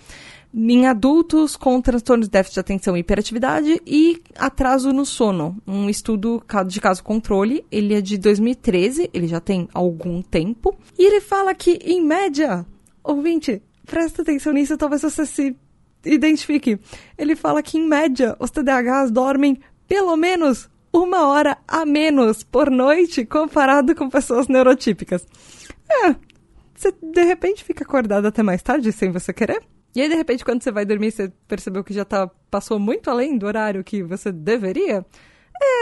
[0.55, 5.57] em adultos com transtornos de déficit de atenção e hiperatividade e atraso no sono.
[5.67, 10.77] Um estudo de caso controle, ele é de 2013, ele já tem algum tempo.
[10.99, 12.67] E ele fala que, em média,
[13.03, 15.57] ouvinte, presta atenção nisso, talvez você se
[16.05, 16.79] identifique.
[17.17, 22.71] Ele fala que, em média, os TDAHs dormem pelo menos uma hora a menos por
[22.71, 25.27] noite comparado com pessoas neurotípicas.
[25.91, 26.15] É,
[26.75, 29.63] você de repente fica acordado até mais tarde sem você querer?
[29.95, 33.11] E aí, de repente, quando você vai dormir, você percebeu que já tá, passou muito
[33.11, 35.05] além do horário que você deveria?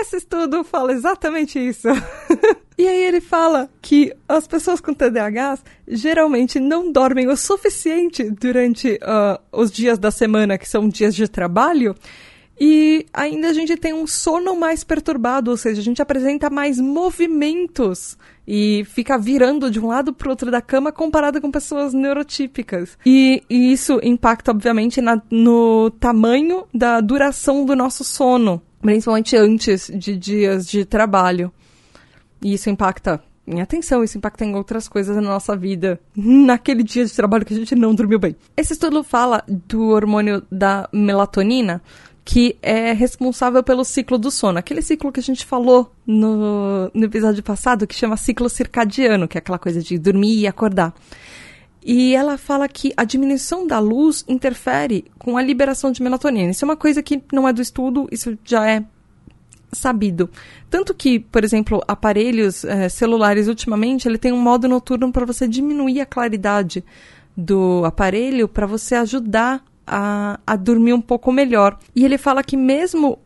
[0.00, 1.88] Esse estudo fala exatamente isso.
[2.76, 8.94] e aí ele fala que as pessoas com TDAHs geralmente não dormem o suficiente durante
[8.94, 11.94] uh, os dias da semana, que são dias de trabalho,
[12.60, 16.78] e ainda a gente tem um sono mais perturbado, ou seja, a gente apresenta mais
[16.78, 21.94] movimentos e fica virando de um lado para o outro da cama comparado com pessoas
[21.94, 22.98] neurotípicas.
[23.06, 29.90] E, e isso impacta, obviamente, na, no tamanho da duração do nosso sono, principalmente antes
[29.94, 31.50] de dias de trabalho.
[32.42, 37.04] E isso impacta em atenção, isso impacta em outras coisas na nossa vida, naquele dia
[37.04, 38.36] de trabalho que a gente não dormiu bem.
[38.56, 41.82] Esse estudo fala do hormônio da melatonina,
[42.30, 44.56] que é responsável pelo ciclo do sono.
[44.56, 49.36] Aquele ciclo que a gente falou no, no episódio passado, que chama ciclo circadiano, que
[49.36, 50.94] é aquela coisa de dormir e acordar.
[51.84, 56.52] E ela fala que a diminuição da luz interfere com a liberação de melatonina.
[56.52, 58.84] Isso é uma coisa que não é do estudo, isso já é
[59.72, 60.30] sabido.
[60.70, 65.48] Tanto que, por exemplo, aparelhos é, celulares ultimamente, ele tem um modo noturno para você
[65.48, 66.84] diminuir a claridade
[67.36, 71.76] do aparelho para você ajudar a, a dormir um pouco melhor.
[71.96, 73.18] E ele fala que mesmo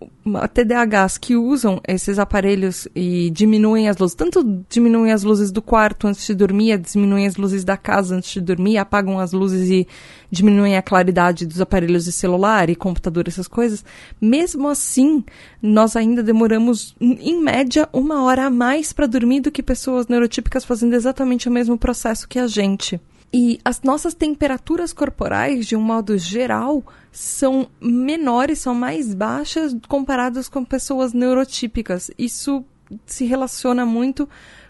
[0.55, 6.07] TDAHs que usam esses aparelhos e diminuem as luzes, tanto diminuem as luzes do quarto
[6.07, 9.87] antes de dormir, diminuem as luzes da casa antes de dormir, apagam as luzes e
[10.31, 13.85] diminuem a claridade dos aparelhos de celular e computador, essas coisas,
[14.19, 15.23] mesmo assim,
[15.61, 20.65] nós ainda demoramos, em média, uma hora a mais para dormir do que pessoas neurotípicas
[20.65, 22.99] fazendo exatamente o mesmo processo que a gente.
[23.37, 30.49] E as nossas temperaturas corporais, de um modo geral, são menores, são mais baixas comparadas
[30.49, 32.13] com pessoas neurotípicas.
[32.17, 32.65] Isso
[33.05, 34.29] se relaciona muito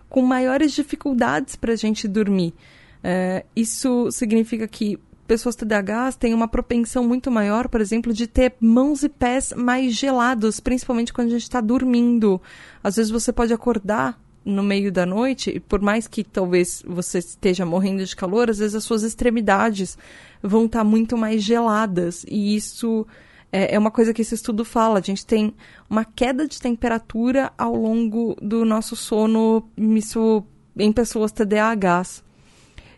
[0.09, 2.55] com maiores dificuldades para a gente dormir.
[3.03, 8.55] É, isso significa que pessoas TDAHs têm uma propensão muito maior, por exemplo, de ter
[8.59, 12.41] mãos e pés mais gelados, principalmente quando a gente está dormindo.
[12.83, 17.19] Às vezes você pode acordar no meio da noite, e por mais que talvez você
[17.19, 19.97] esteja morrendo de calor, às vezes as suas extremidades
[20.43, 22.25] vão estar tá muito mais geladas.
[22.29, 23.07] E isso
[23.53, 24.99] é, é uma coisa que esse estudo fala.
[24.99, 25.55] A gente tem
[25.89, 30.45] uma queda de temperatura ao longo do nosso sono, isso
[30.77, 32.24] em pessoas TDAHs.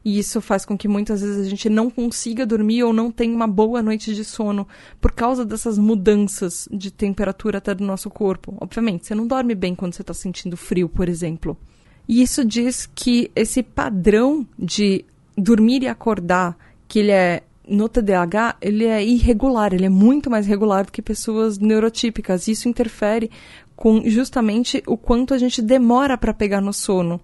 [0.07, 3.35] E isso faz com que muitas vezes a gente não consiga dormir ou não tenha
[3.35, 4.65] uma boa noite de sono
[5.01, 8.57] por causa dessas mudanças de temperatura até do nosso corpo.
[8.61, 11.59] Obviamente, você não dorme bem quando você está sentindo frio, por exemplo.
[12.07, 15.05] E isso diz que esse padrão de
[15.37, 20.47] dormir e acordar, que ele é no TDAH, ele é irregular, ele é muito mais
[20.47, 22.47] regular do que pessoas neurotípicas.
[22.47, 23.29] Isso interfere
[23.75, 27.21] com justamente o quanto a gente demora para pegar no sono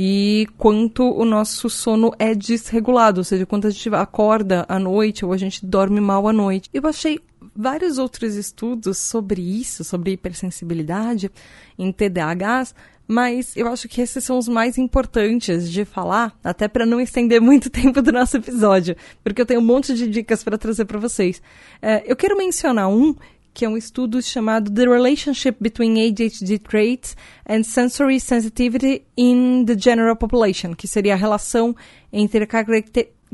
[0.00, 5.24] e quanto o nosso sono é desregulado, ou seja, quanto a gente acorda à noite
[5.24, 6.70] ou a gente dorme mal à noite.
[6.72, 7.18] Eu achei
[7.52, 11.32] vários outros estudos sobre isso, sobre hipersensibilidade
[11.76, 12.76] em TDAHs,
[13.08, 17.40] mas eu acho que esses são os mais importantes de falar, até para não estender
[17.42, 21.00] muito tempo do nosso episódio, porque eu tenho um monte de dicas para trazer para
[21.00, 21.42] vocês.
[21.82, 23.16] É, eu quero mencionar um
[23.58, 29.76] que é um estudo chamado The Relationship Between ADHD Traits and Sensory Sensitivity in the
[29.76, 31.74] General Population, que seria a relação
[32.12, 32.46] entre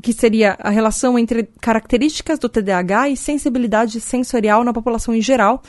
[0.00, 5.62] que seria a relação entre características do TDAH e sensibilidade sensorial na população em geral.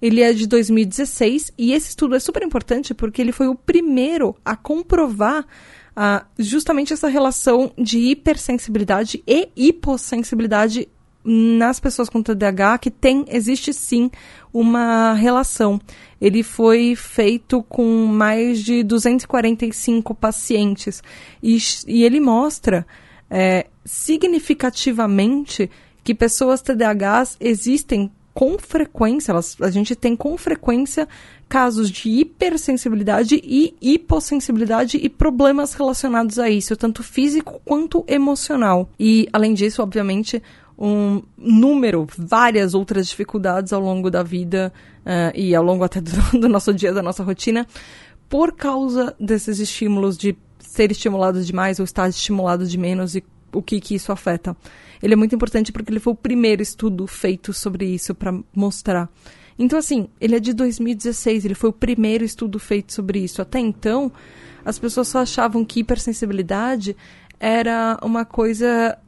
[0.00, 4.36] Ele é de 2016 e esse estudo é super importante porque ele foi o primeiro
[4.44, 10.88] a comprovar uh, justamente essa relação de hipersensibilidade e hipossensibilidade
[11.26, 14.10] nas pessoas com TDAH que tem, existe sim
[14.52, 15.80] uma relação.
[16.20, 21.02] Ele foi feito com mais de 245 pacientes
[21.42, 22.86] e, e ele mostra
[23.28, 25.68] é, significativamente
[26.04, 31.08] que pessoas TDAHs existem com frequência, elas, a gente tem com frequência
[31.48, 38.90] casos de hipersensibilidade e hipossensibilidade e problemas relacionados a isso, tanto físico quanto emocional.
[39.00, 40.42] E, além disso, obviamente,
[40.78, 46.10] um número, várias outras dificuldades ao longo da vida uh, e ao longo até do,
[46.38, 47.66] do, nosso dia, da nossa rotina,
[48.28, 53.62] por causa desses estímulos de ser estimulado demais ou estar estimulado de menos e o
[53.62, 54.56] que, que isso afeta.
[55.02, 59.08] Ele é muito importante porque ele foi o primeiro estudo feito sobre isso para mostrar.
[59.58, 63.40] Então, assim, ele é de 2016, ele foi o primeiro estudo feito sobre isso.
[63.40, 64.12] Até então,
[64.64, 66.94] as pessoas só achavam que hipersensibilidade
[67.40, 68.98] era uma coisa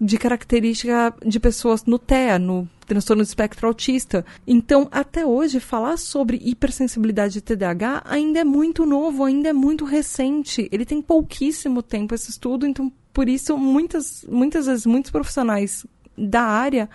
[0.00, 4.24] de característica de pessoas no TEA, no transtorno do espectro autista.
[4.46, 9.84] Então, até hoje, falar sobre hipersensibilidade e TDAH ainda é muito novo, ainda é muito
[9.84, 10.68] recente.
[10.72, 15.86] Ele tem pouquíssimo tempo esse estudo, então, por isso, muitas, muitas vezes, muitos profissionais
[16.16, 16.88] da área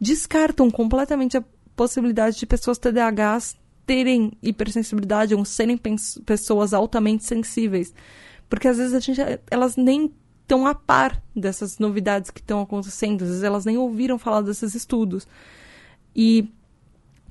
[0.00, 5.78] descartam completamente a possibilidade de pessoas TDAHs terem hipersensibilidade ou serem
[6.24, 7.92] pessoas altamente sensíveis.
[8.48, 10.12] Porque às vezes a gente, elas nem
[10.50, 13.22] estão a par dessas novidades que estão acontecendo.
[13.22, 15.26] Às vezes elas nem ouviram falar desses estudos.
[16.14, 16.52] E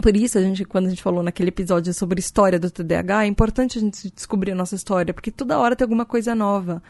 [0.01, 3.27] por isso, a gente, quando a gente falou naquele episódio sobre história do TDAH, é
[3.27, 6.81] importante a gente descobrir a nossa história, porque toda hora tem alguma coisa nova.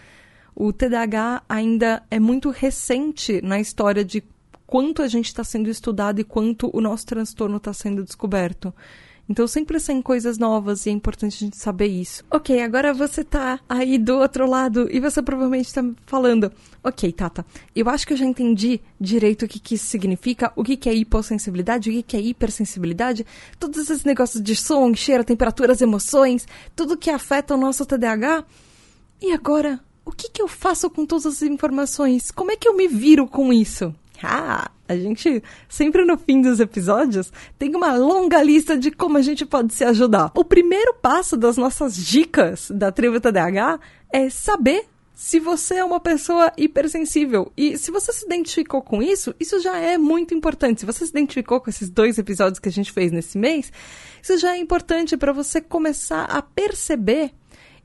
[0.55, 4.23] O TDAH ainda é muito recente na história de
[4.67, 8.71] quanto a gente está sendo estudado e quanto o nosso transtorno está sendo descoberto.
[9.29, 12.23] Então sempre saem coisas novas e é importante a gente saber isso.
[12.31, 16.51] Ok, agora você tá aí do outro lado e você provavelmente tá falando,
[16.83, 20.63] ok, Tata, eu acho que eu já entendi direito o que, que isso significa, o
[20.63, 23.23] que, que é hipossensibilidade, o que, que é hipersensibilidade,
[23.59, 28.43] todos esses negócios de som, cheiro, temperaturas, emoções, tudo que afeta o nosso TDAH.
[29.21, 32.31] E agora, o que, que eu faço com todas as informações?
[32.31, 33.93] Como é que eu me viro com isso?
[34.23, 39.21] Ah, a gente sempre no fim dos episódios tem uma longa lista de como a
[39.21, 40.32] gente pode se ajudar.
[40.36, 43.80] O primeiro passo das nossas dicas da tribo TDAH
[44.12, 47.52] é saber se você é uma pessoa hipersensível.
[47.56, 50.80] E se você se identificou com isso, isso já é muito importante.
[50.80, 53.71] Se você se identificou com esses dois episódios que a gente fez nesse mês,
[54.23, 57.34] isso já é importante para você começar a perceber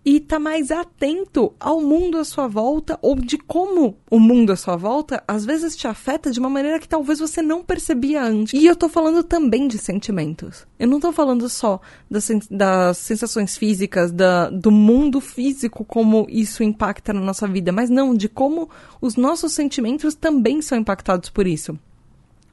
[0.05, 4.57] e tá mais atento ao mundo à sua volta ou de como o mundo à
[4.57, 8.53] sua volta às vezes te afeta de uma maneira que talvez você não percebia antes.
[8.53, 10.67] E eu tô falando também de sentimentos.
[10.79, 16.63] Eu não tô falando só das, das sensações físicas, da, do mundo físico, como isso
[16.63, 18.69] impacta na nossa vida, mas não de como
[19.01, 21.79] os nossos sentimentos também são impactados por isso.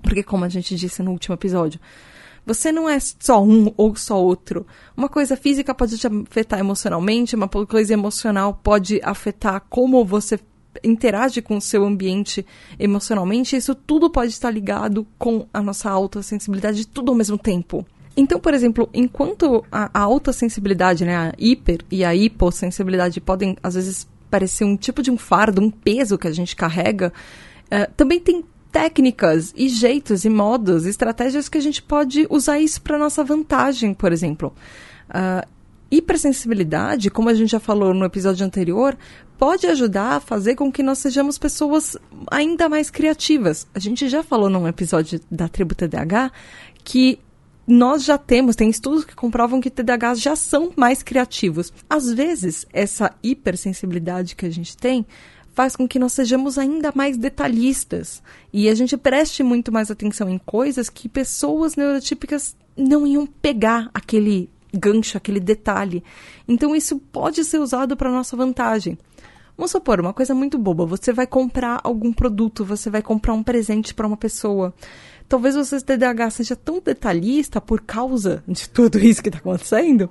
[0.02, 1.80] Porque, como a gente disse no último episódio,
[2.46, 4.66] você não é só um ou só outro.
[4.96, 10.39] Uma coisa física pode te afetar emocionalmente, uma coisa emocional pode afetar como você
[10.84, 12.46] interage com o seu ambiente
[12.80, 17.86] emocionalmente, isso tudo pode estar ligado com a nossa alta sensibilidade, tudo ao mesmo tempo.
[18.16, 23.76] Então, por exemplo, enquanto a, alta sensibilidade, né, a hiper e a hipossensibilidade podem, às
[23.76, 27.14] vezes, parecer um tipo de um fardo, um peso que a gente carrega,
[27.68, 32.82] uh, também tem técnicas e jeitos e modos, estratégias que a gente pode usar isso
[32.82, 34.53] para nossa vantagem, por exemplo.
[35.09, 35.47] Uh,
[35.91, 38.97] hipersensibilidade, como a gente já falou no episódio anterior,
[39.38, 41.97] pode ajudar a fazer com que nós sejamos pessoas
[42.32, 43.67] ainda mais criativas.
[43.76, 46.32] A gente já falou num episódio da tribo TDAH
[46.84, 47.19] que
[47.67, 51.72] nós já temos, tem estudos que comprovam que TDAHs já são mais criativos.
[51.89, 55.05] Às vezes, essa hipersensibilidade que a gente tem
[55.54, 58.22] faz com que nós sejamos ainda mais detalhistas
[58.54, 63.89] e a gente preste muito mais atenção em coisas que pessoas neurotípicas não iam pegar
[63.93, 66.04] aquele gancho, aquele detalhe.
[66.47, 68.97] Então isso pode ser usado para nossa vantagem.
[69.58, 73.43] Vamos supor, uma coisa muito boba, você vai comprar algum produto, você vai comprar um
[73.43, 74.74] presente para uma pessoa.
[75.28, 80.10] Talvez você TDAH seja tão detalhista por causa de tudo isso que está acontecendo,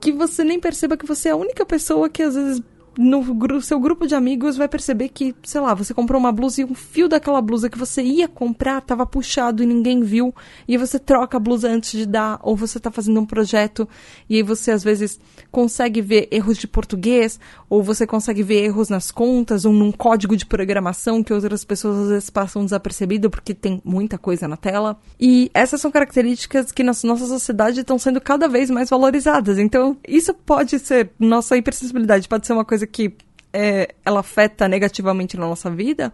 [0.00, 2.62] que você nem perceba que você é a única pessoa que às vezes
[2.98, 6.64] no seu grupo de amigos vai perceber que, sei lá, você comprou uma blusa e
[6.64, 10.34] um fio daquela blusa que você ia comprar estava puxado e ninguém viu,
[10.68, 13.88] e você troca a blusa antes de dar, ou você está fazendo um projeto
[14.28, 15.18] e aí você às vezes
[15.50, 17.40] consegue ver erros de português,
[17.72, 22.00] ou você consegue ver erros nas contas, ou num código de programação que outras pessoas
[22.00, 25.00] às vezes passam desapercebido porque tem muita coisa na tela.
[25.18, 29.58] E essas são características que na nossa sociedade estão sendo cada vez mais valorizadas.
[29.58, 33.16] Então, isso pode ser, nossa hipersensibilidade pode ser uma coisa que
[33.50, 36.12] é, ela afeta negativamente na nossa vida,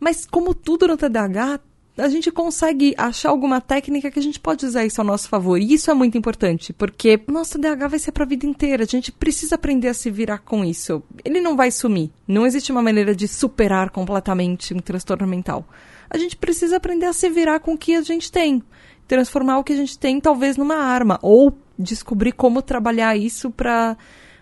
[0.00, 1.60] mas como tudo no TDAH,
[1.96, 5.60] a gente consegue achar alguma técnica que a gente pode usar isso ao nosso favor.
[5.60, 8.82] E isso é muito importante, porque nosso TDAH vai ser para a vida inteira.
[8.82, 11.02] A gente precisa aprender a se virar com isso.
[11.24, 12.10] Ele não vai sumir.
[12.26, 15.64] Não existe uma maneira de superar completamente um transtorno mental.
[16.10, 18.62] A gente precisa aprender a se virar com o que a gente tem.
[19.06, 21.18] Transformar o que a gente tem, talvez, numa arma.
[21.22, 23.96] Ou descobrir como trabalhar isso para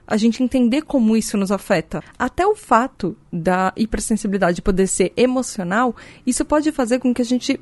[0.07, 2.03] a gente entender como isso nos afeta.
[2.19, 5.95] Até o fato da hipersensibilidade poder ser emocional,
[6.27, 7.61] isso pode fazer com que a gente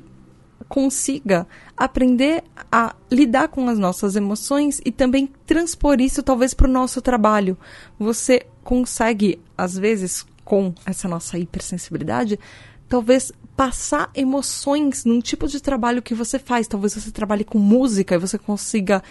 [0.67, 6.71] consiga aprender a lidar com as nossas emoções e também transpor isso talvez para o
[6.71, 7.57] nosso trabalho.
[7.99, 12.39] Você consegue, às vezes, com essa nossa hipersensibilidade,
[12.87, 16.67] talvez passar emoções num tipo de trabalho que você faz.
[16.67, 19.03] Talvez você trabalhe com música e você consiga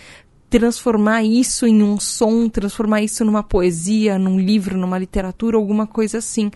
[0.51, 6.19] transformar isso em um som, transformar isso numa poesia, num livro, numa literatura, alguma coisa
[6.19, 6.51] assim.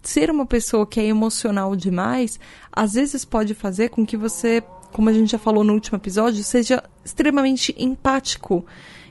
[0.00, 2.38] Ser uma pessoa que é emocional demais,
[2.72, 4.62] às vezes pode fazer com que você,
[4.92, 8.64] como a gente já falou no último episódio, seja extremamente empático.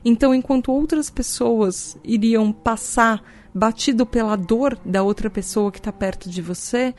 [0.05, 3.21] Então, enquanto outras pessoas iriam passar
[3.53, 6.95] batido pela dor da outra pessoa que está perto de você,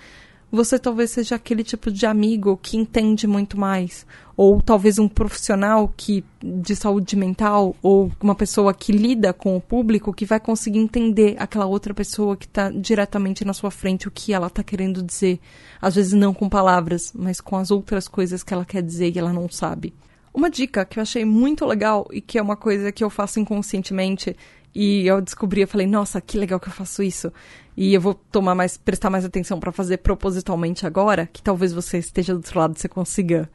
[0.55, 5.93] você talvez seja aquele tipo de amigo que entende muito mais, ou talvez um profissional
[5.97, 10.79] que de saúde mental ou uma pessoa que lida com o público que vai conseguir
[10.79, 15.03] entender aquela outra pessoa que está diretamente na sua frente o que ela está querendo
[15.03, 15.41] dizer,
[15.81, 19.19] às vezes não com palavras, mas com as outras coisas que ela quer dizer e
[19.19, 19.95] ela não sabe.
[20.33, 23.39] Uma dica que eu achei muito legal e que é uma coisa que eu faço
[23.39, 24.37] inconscientemente
[24.75, 27.33] e eu descobri, eu falei, nossa, que legal que eu faço isso.
[27.77, 31.99] E eu vou tomar mais, prestar mais atenção para fazer propositalmente agora, que talvez você
[31.99, 33.49] esteja do outro lado, você consiga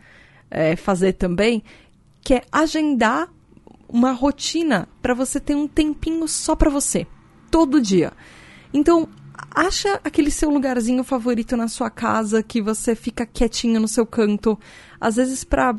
[0.50, 1.62] é, fazer também,
[2.22, 3.30] que é agendar
[3.88, 7.06] uma rotina para você ter um tempinho só para você,
[7.52, 8.14] todo dia.
[8.74, 9.10] Então,
[9.54, 14.58] acha aquele seu lugarzinho favorito na sua casa que você fica quietinho no seu canto,
[15.02, 15.76] às vezes para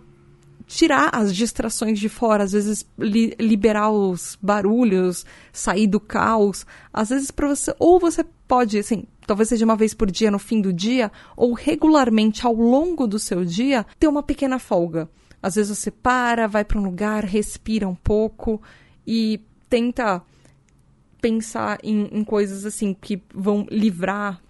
[0.71, 7.09] tirar as distrações de fora, às vezes li liberar os barulhos, sair do caos, às
[7.09, 10.61] vezes para você ou você pode, assim, talvez seja uma vez por dia no fim
[10.61, 15.11] do dia ou regularmente ao longo do seu dia, ter uma pequena folga.
[15.43, 18.63] Às vezes você para, vai para um lugar, respira um pouco
[19.05, 20.23] e tenta
[21.21, 24.41] pensar em, em coisas assim que vão livrar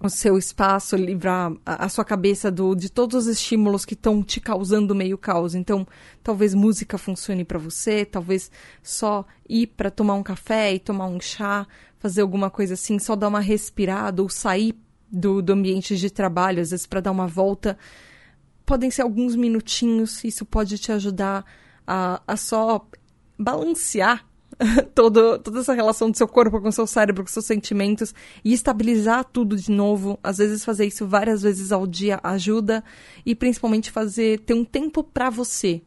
[0.00, 4.22] o seu espaço, livrar a, a, sua cabeça do, de todos os estímulos que estão
[4.22, 5.54] te causando meio caos.
[5.54, 5.86] Então,
[6.22, 8.50] talvez música funcione para você, talvez
[8.82, 11.66] só ir para tomar um café e tomar um chá,
[11.98, 14.74] fazer alguma coisa assim, só dar uma respirada ou sair
[15.12, 17.76] do, do ambiente de trabalho, às vezes para dar uma volta.
[18.64, 21.44] Podem ser alguns minutinhos, isso pode te ajudar
[21.86, 22.86] a, a só
[23.38, 24.24] balancear
[24.94, 28.52] todo, toda essa relação do seu corpo com o seu cérebro, com seus sentimentos e
[28.52, 30.18] estabilizar tudo de novo.
[30.22, 32.84] Às vezes fazer isso várias vezes ao dia ajuda
[33.24, 35.82] e principalmente fazer ter um tempo para você.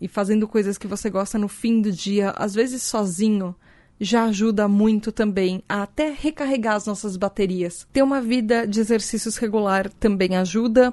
[0.00, 3.54] E fazendo coisas que você gosta no fim do dia, às vezes sozinho,
[3.98, 7.86] já ajuda muito também a até recarregar as nossas baterias.
[7.92, 10.92] Ter uma vida de exercícios regular também ajuda.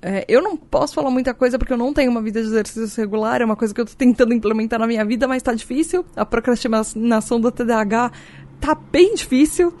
[0.00, 2.94] É, eu não posso falar muita coisa porque eu não tenho uma vida de exercícios
[2.94, 6.04] regular, é uma coisa que eu tô tentando implementar na minha vida, mas tá difícil.
[6.14, 8.12] A procrastinação do TDAH
[8.60, 9.74] tá bem difícil,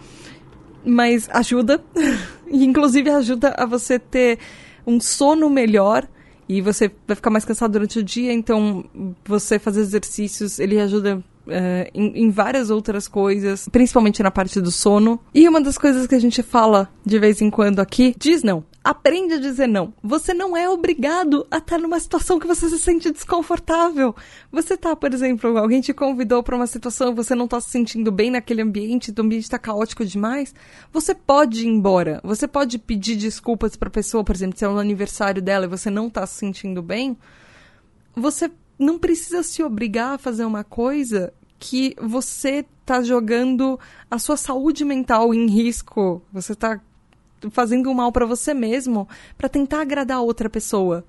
[0.84, 1.82] mas ajuda.
[2.50, 4.38] e inclusive ajuda a você ter
[4.86, 6.08] um sono melhor
[6.48, 8.84] e você vai ficar mais cansado durante o dia, então
[9.24, 14.70] você fazer exercícios, ele ajuda Uh, em, em, várias outras coisas, principalmente na parte do
[14.70, 15.18] sono.
[15.34, 18.62] E uma das coisas que a gente fala de vez em quando aqui, diz não.
[18.88, 19.92] Aprende a dizer não.
[20.02, 24.16] Você não é obrigado a estar numa situação que você se sente desconfortável.
[24.50, 28.10] Você tá, por exemplo, alguém te convidou para uma situação, você não tá se sentindo
[28.10, 30.54] bem naquele ambiente, o ambiente tá caótico demais.
[30.90, 32.18] Você pode ir embora.
[32.24, 35.90] Você pode pedir desculpas para pessoa, por exemplo, se é o aniversário dela e você
[35.90, 37.14] não tá se sentindo bem.
[38.16, 43.78] Você não precisa se obrigar a fazer uma coisa que você tá jogando
[44.10, 46.22] a sua saúde mental em risco.
[46.32, 46.80] Você tá
[47.50, 51.04] fazendo mal para você mesmo para tentar agradar a outra pessoa.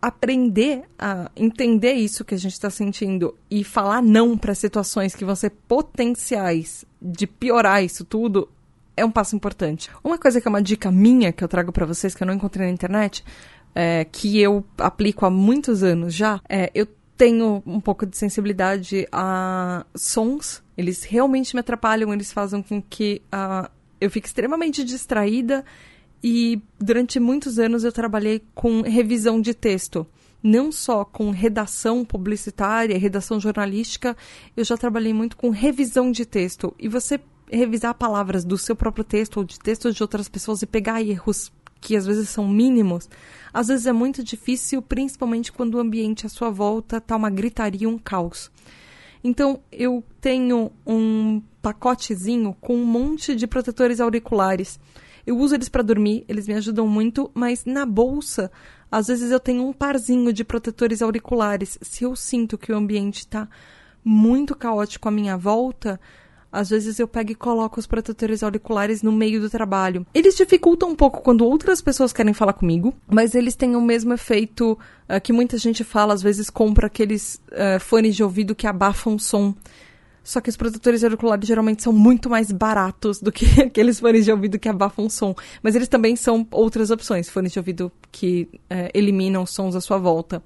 [0.00, 5.24] Aprender a entender isso que a gente está sentindo e falar não para situações que
[5.24, 8.48] vão ser potenciais de piorar isso tudo
[8.96, 9.90] é um passo importante.
[10.02, 12.34] Uma coisa que é uma dica minha que eu trago para vocês que eu não
[12.34, 13.24] encontrei na internet,
[13.74, 16.86] é, que eu aplico há muitos anos já, é eu
[17.16, 20.62] tenho um pouco de sensibilidade a sons.
[20.76, 23.70] Eles realmente me atrapalham, eles fazem com que uh,
[24.04, 25.64] eu fique extremamente distraída.
[26.22, 30.06] E durante muitos anos eu trabalhei com revisão de texto.
[30.42, 34.16] Não só com redação publicitária, redação jornalística,
[34.56, 36.74] eu já trabalhei muito com revisão de texto.
[36.78, 40.66] E você revisar palavras do seu próprio texto ou de textos de outras pessoas e
[40.66, 43.10] pegar erros que às vezes são mínimos,
[43.52, 47.86] às vezes é muito difícil, principalmente quando o ambiente à sua volta está uma gritaria,
[47.86, 48.50] um caos.
[49.24, 54.78] Então, eu tenho um pacotezinho com um monte de protetores auriculares.
[55.26, 58.52] Eu uso eles para dormir, eles me ajudam muito, mas na bolsa,
[58.92, 61.78] às vezes eu tenho um parzinho de protetores auriculares.
[61.80, 63.48] Se eu sinto que o ambiente está
[64.04, 65.98] muito caótico à minha volta,
[66.54, 70.06] às vezes eu pego e coloco os protetores auriculares no meio do trabalho.
[70.14, 74.12] Eles dificultam um pouco quando outras pessoas querem falar comigo, mas eles têm o mesmo
[74.14, 74.78] efeito
[75.08, 79.16] uh, que muita gente fala, às vezes compra aqueles uh, fones de ouvido que abafam
[79.16, 79.52] o som.
[80.22, 84.30] Só que os protetores auriculares geralmente são muito mais baratos do que aqueles fones de
[84.30, 85.34] ouvido que abafam o som.
[85.60, 89.98] Mas eles também são outras opções, fones de ouvido que uh, eliminam sons à sua
[89.98, 90.40] volta.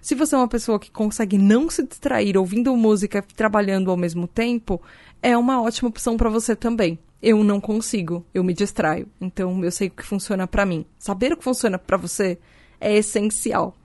[0.00, 3.96] Se você é uma pessoa que consegue não se distrair ouvindo música e trabalhando ao
[3.96, 4.80] mesmo tempo,
[5.22, 6.98] é uma ótima opção para você também.
[7.22, 9.06] Eu não consigo, eu me distraio.
[9.20, 10.86] Então eu sei o que funciona para mim.
[10.98, 12.38] Saber o que funciona para você
[12.80, 13.76] é essencial.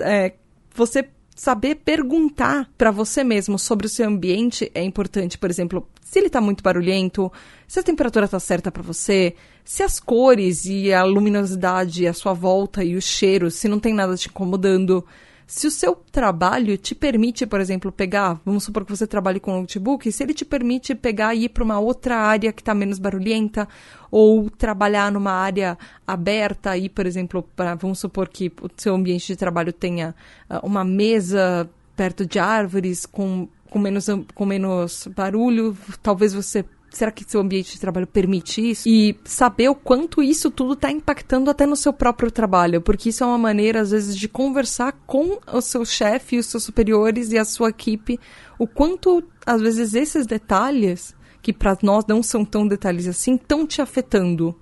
[0.00, 0.34] É,
[0.74, 5.36] você saber perguntar para você mesmo sobre o seu ambiente é importante.
[5.36, 7.32] Por exemplo, se ele está muito barulhento,
[7.66, 9.34] se a temperatura está certa para você,
[9.64, 13.92] se as cores e a luminosidade à sua volta e o cheiro, se não tem
[13.92, 15.04] nada te incomodando.
[15.46, 19.60] Se o seu trabalho te permite, por exemplo, pegar, vamos supor que você trabalhe com
[19.60, 22.98] notebook, se ele te permite pegar e ir para uma outra área que está menos
[22.98, 23.68] barulhenta,
[24.10, 25.76] ou trabalhar numa área
[26.06, 30.14] aberta, e, por exemplo, pra, vamos supor que o seu ambiente de trabalho tenha
[30.48, 37.10] uh, uma mesa perto de árvores com, com, menos, com menos barulho, talvez você será
[37.10, 38.88] que seu ambiente de trabalho permite isso?
[38.88, 43.24] E saber o quanto isso tudo está impactando até no seu próprio trabalho, porque isso
[43.24, 47.38] é uma maneira, às vezes, de conversar com o seu chefe, os seus superiores e
[47.38, 48.20] a sua equipe,
[48.58, 53.66] o quanto, às vezes, esses detalhes, que para nós não são tão detalhes assim, estão
[53.66, 54.54] te afetando.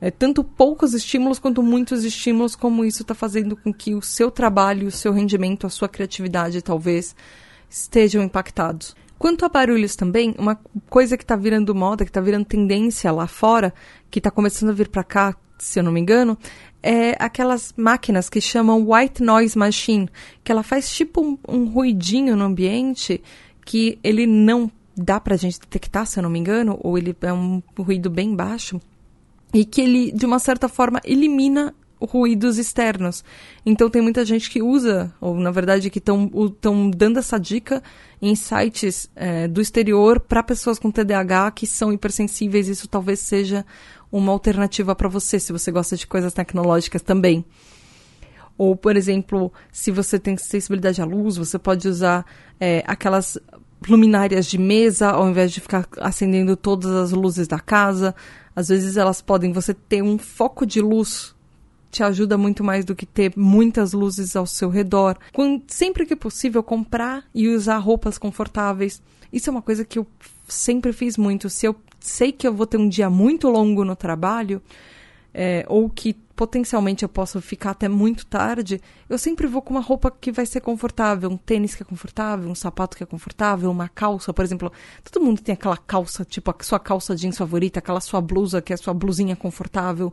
[0.00, 4.30] É, tanto poucos estímulos quanto muitos estímulos, como isso está fazendo com que o seu
[4.30, 7.16] trabalho, o seu rendimento, a sua criatividade, talvez,
[7.70, 8.94] estejam impactados.
[9.18, 10.58] Quanto a barulhos também, uma
[10.88, 13.72] coisa que está virando moda, que está virando tendência lá fora,
[14.10, 16.36] que está começando a vir para cá, se eu não me engano,
[16.82, 20.08] é aquelas máquinas que chamam white noise machine,
[20.42, 23.22] que ela faz tipo um, um ruidinho no ambiente
[23.64, 27.16] que ele não dá para a gente detectar, se eu não me engano, ou ele
[27.22, 28.80] é um ruído bem baixo,
[29.52, 31.74] e que ele, de uma certa forma, elimina
[32.04, 33.24] ruídos externos.
[33.64, 37.82] Então tem muita gente que usa, ou na verdade que estão dando essa dica
[38.20, 42.68] em sites é, do exterior para pessoas com TDAH que são hipersensíveis.
[42.68, 43.64] Isso talvez seja
[44.10, 47.44] uma alternativa para você, se você gosta de coisas tecnológicas também.
[48.56, 52.24] Ou, por exemplo, se você tem sensibilidade à luz, você pode usar
[52.60, 53.36] é, aquelas
[53.88, 58.14] luminárias de mesa ao invés de ficar acendendo todas as luzes da casa.
[58.54, 61.33] Às vezes elas podem, você ter um foco de luz
[61.94, 65.16] te ajuda muito mais do que ter muitas luzes ao seu redor.
[65.32, 69.00] Quando, sempre que possível, comprar e usar roupas confortáveis.
[69.32, 70.06] Isso é uma coisa que eu
[70.48, 71.48] sempre fiz muito.
[71.48, 74.60] Se eu sei que eu vou ter um dia muito longo no trabalho,
[75.32, 79.80] é, ou que potencialmente eu posso ficar até muito tarde, eu sempre vou com uma
[79.80, 83.70] roupa que vai ser confortável, um tênis que é confortável, um sapato que é confortável,
[83.70, 84.72] uma calça, por exemplo.
[85.02, 88.72] Todo mundo tem aquela calça, tipo a sua calça jeans favorita, aquela sua blusa que
[88.72, 90.12] é a sua blusinha confortável.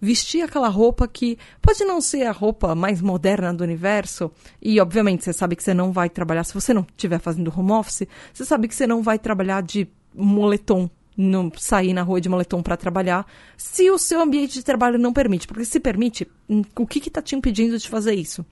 [0.00, 4.30] Vestir aquela roupa que pode não ser a roupa mais moderna do universo,
[4.62, 7.72] e obviamente você sabe que você não vai trabalhar, se você não estiver fazendo home
[7.72, 10.88] office, você sabe que você não vai trabalhar de moletom
[11.18, 15.12] não sair na rua de moletom para trabalhar, se o seu ambiente de trabalho não
[15.12, 15.48] permite.
[15.48, 18.46] Porque se permite, hum, o que está te impedindo de fazer isso?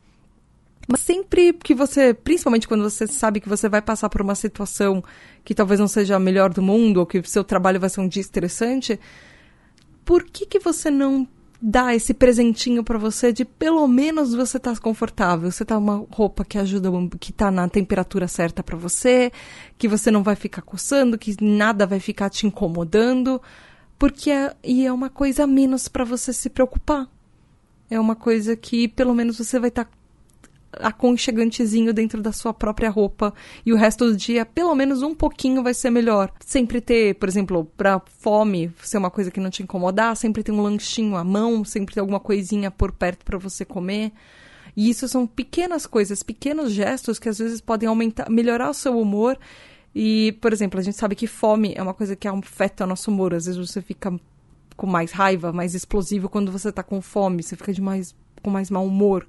[0.89, 5.03] Mas sempre que você, principalmente quando você sabe que você vai passar por uma situação
[5.45, 8.01] que talvez não seja a melhor do mundo, ou que o seu trabalho vai ser
[8.01, 8.99] um dia estressante,
[10.05, 11.27] por que, que você não
[11.69, 16.45] dá esse presentinho para você de pelo menos você tá confortável, você tá uma roupa
[16.45, 16.89] que ajuda,
[17.19, 19.33] que tá na temperatura certa para você,
[19.77, 23.43] que você não vai ficar coçando, que nada vai ficar te incomodando,
[23.99, 27.09] porque é, e é uma coisa menos para você se preocupar.
[27.91, 29.91] É uma coisa que pelo menos você vai estar tá
[30.81, 33.33] aconchegantezinho dentro da sua própria roupa
[33.65, 36.31] e o resto do dia, pelo menos um pouquinho, vai ser melhor.
[36.41, 40.53] Sempre ter, por exemplo, pra fome ser uma coisa que não te incomodar, sempre ter
[40.53, 44.13] um lanchinho à mão, sempre ter alguma coisinha por perto para você comer.
[44.77, 48.99] E isso são pequenas coisas, pequenos gestos que às vezes podem aumentar, melhorar o seu
[49.01, 49.39] humor.
[49.95, 53.11] E, por exemplo, a gente sabe que fome é uma coisa que afeta o nosso
[53.11, 53.33] humor.
[53.33, 54.15] Às vezes você fica
[54.77, 58.51] com mais raiva, mais explosivo quando você tá com fome, você fica de mais com
[58.51, 59.27] mais mau humor.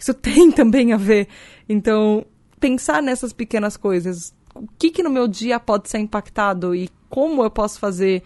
[0.00, 1.28] Isso tem também a ver.
[1.68, 2.24] Então,
[2.58, 4.34] pensar nessas pequenas coisas.
[4.54, 8.22] O que, que no meu dia pode ser impactado e como eu posso fazer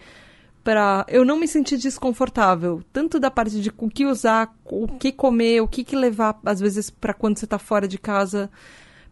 [0.63, 5.11] para eu não me sentir desconfortável, tanto da parte de o que usar, o que
[5.11, 8.49] comer, o que, que levar, às vezes, para quando você está fora de casa,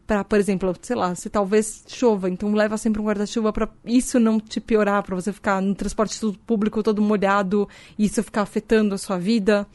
[0.07, 4.20] para, por exemplo, sei lá, se talvez chova, então leva sempre um guarda-chuva para isso
[4.20, 8.95] não te piorar, para você ficar no transporte público todo molhado e isso ficar afetando
[8.95, 9.68] a sua vida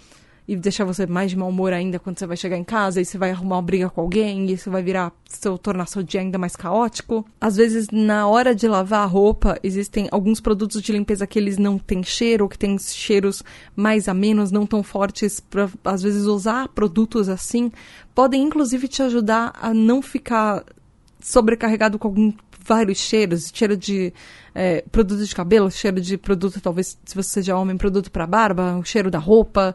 [0.49, 3.05] e deixar você mais de mau humor ainda quando você vai chegar em casa e
[3.05, 6.23] você vai arrumar uma briga com alguém e isso vai virar seu tornar seu dia
[6.23, 7.23] ainda mais caótico.
[7.39, 11.59] Às vezes, na hora de lavar a roupa, existem alguns produtos de limpeza que eles
[11.59, 13.43] não têm cheiro, ou que têm cheiros
[13.77, 17.71] mais a menos, não tão fortes, para às vezes usar produtos assim
[18.15, 20.65] podem inclusive te ajudar a não ficar
[21.21, 22.33] sobrecarregado com algum
[22.65, 24.13] vários cheiros, cheiro de
[24.55, 28.77] é, produto de cabelo, cheiro de produto, talvez se você seja homem, produto para barba,
[28.77, 29.75] o cheiro da roupa,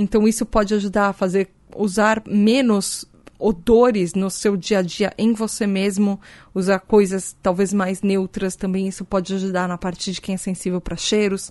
[0.00, 3.04] então isso pode ajudar a fazer usar menos
[3.36, 6.20] odores no seu dia a dia em você mesmo,
[6.54, 10.80] usar coisas talvez mais neutras também, isso pode ajudar na parte de quem é sensível
[10.80, 11.50] para cheiros.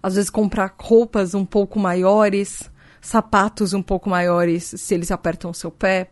[0.00, 5.54] Às vezes comprar roupas um pouco maiores, sapatos um pouco maiores, se eles apertam o
[5.54, 6.10] seu pé.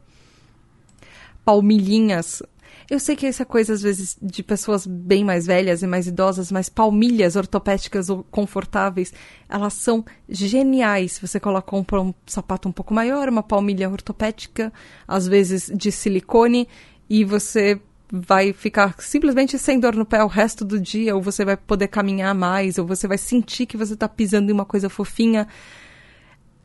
[1.45, 2.43] Palmilhinhas
[2.91, 6.51] eu sei que essa coisa, às vezes, de pessoas bem mais velhas e mais idosas,
[6.51, 9.12] mas palmilhas ortopédicas ou confortáveis,
[9.47, 11.18] elas são geniais.
[11.20, 14.72] Você coloca um, um sapato um pouco maior, uma palmilha ortopédica,
[15.07, 16.66] às vezes de silicone,
[17.11, 17.78] e você
[18.11, 21.89] vai ficar simplesmente sem dor no pé o resto do dia, ou você vai poder
[21.89, 25.47] caminhar mais, ou você vai sentir que você está pisando em uma coisa fofinha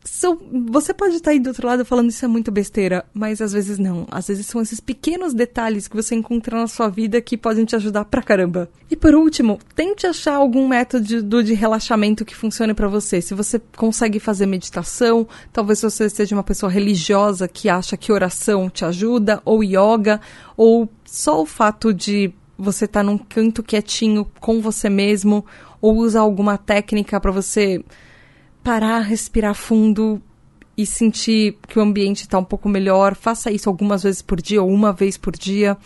[0.05, 0.37] são,
[0.69, 3.79] você pode estar aí do outro lado falando isso é muito besteira, mas às vezes
[3.79, 4.05] não.
[4.11, 7.75] Às vezes são esses pequenos detalhes que você encontra na sua vida que podem te
[7.75, 8.69] ajudar pra caramba.
[8.91, 13.21] E por último, tente achar algum método de relaxamento que funcione para você.
[13.21, 18.69] Se você consegue fazer meditação, talvez você seja uma pessoa religiosa que acha que oração
[18.69, 20.19] te ajuda, ou yoga,
[20.57, 25.45] ou só o fato de você estar tá num canto quietinho com você mesmo,
[25.81, 27.83] ou usar alguma técnica para você
[28.63, 30.21] parar, respirar fundo
[30.77, 33.15] e sentir que o ambiente está um pouco melhor.
[33.15, 35.77] Faça isso algumas vezes por dia ou uma vez por dia.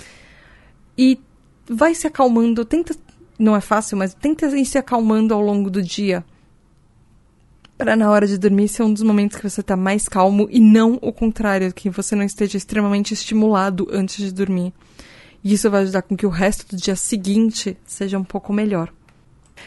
[0.98, 1.20] E
[1.70, 2.64] vai se acalmando.
[2.64, 2.96] Tenta.
[3.38, 6.24] Não é fácil, mas tenta ir se acalmando ao longo do dia.
[7.78, 10.60] Para na hora de dormir ser um dos momentos que você está mais calmo e
[10.60, 14.74] não o contrário, que você não esteja extremamente estimulado antes de dormir.
[15.44, 18.92] E isso vai ajudar com que o resto do dia seguinte seja um pouco melhor.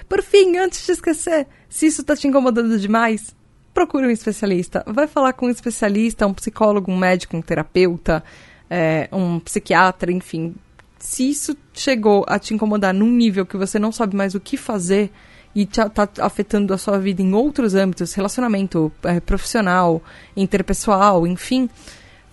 [0.09, 3.35] Por fim, antes de esquecer, se isso está te incomodando demais,
[3.73, 4.85] procure um especialista.
[4.87, 8.23] Vai falar com um especialista, um psicólogo, um médico, um terapeuta,
[8.69, 10.55] é, um psiquiatra, enfim.
[10.99, 14.57] Se isso chegou a te incomodar num nível que você não sabe mais o que
[14.57, 15.11] fazer
[15.55, 20.03] e está afetando a sua vida em outros âmbitos, relacionamento é, profissional,
[20.37, 21.69] interpessoal, enfim,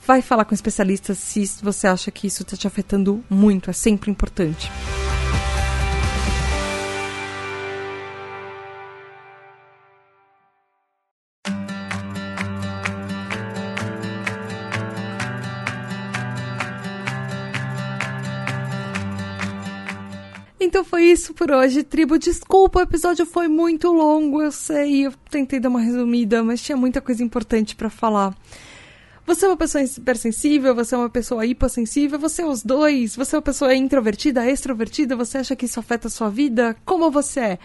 [0.06, 3.70] vai falar com um especialista se você acha que isso está te afetando muito.
[3.70, 4.72] É sempre importante.
[20.78, 22.20] Então foi isso por hoje, tribo.
[22.20, 25.08] Desculpa, o episódio foi muito longo, eu sei.
[25.08, 28.38] Eu tentei dar uma resumida, mas tinha muita coisa importante para falar.
[29.26, 33.36] Você é uma pessoa hipersensível, você é uma pessoa hipossensível, você é os dois, você
[33.36, 36.78] é uma pessoa introvertida, extrovertida, você acha que isso afeta a sua vida?
[36.86, 37.60] Como você é?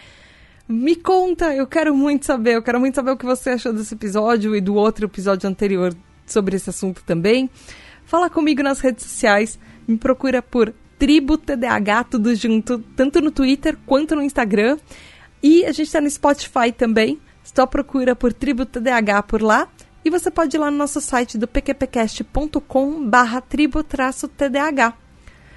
[0.67, 3.93] Me conta, eu quero muito saber, eu quero muito saber o que você achou desse
[3.93, 5.95] episódio e do outro episódio anterior
[6.25, 7.47] sobre esse assunto também.
[8.05, 10.73] Fala comigo nas redes sociais, me procura por
[11.03, 14.77] Tribo TDAH, tudo junto, tanto no Twitter quanto no Instagram.
[15.43, 19.67] E a gente está no Spotify também, só procura por Tribo TDAH por lá.
[20.05, 24.93] E você pode ir lá no nosso site do pqpcast.com barra tribo-tdh.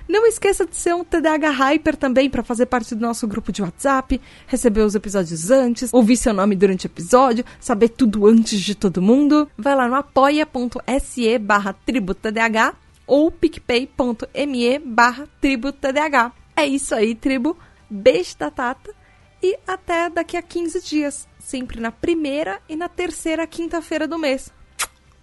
[0.08, 3.62] Não esqueça de ser um TDAH Hyper também para fazer parte do nosso grupo de
[3.62, 8.74] WhatsApp, receber os episódios antes, ouvir seu nome durante o episódio, saber tudo antes de
[8.74, 9.48] todo mundo.
[9.56, 12.74] Vai lá no apoia.se barra tributadh
[13.06, 16.32] ou picpay.me barra tributadh.
[16.56, 17.56] É isso aí, tribo.
[17.88, 18.94] Beijo da Tata
[19.42, 24.52] e até daqui a 15 dias sempre na primeira e na terceira quinta-feira do mês.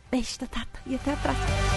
[0.09, 1.72] Beijo da Tata e até a próxima.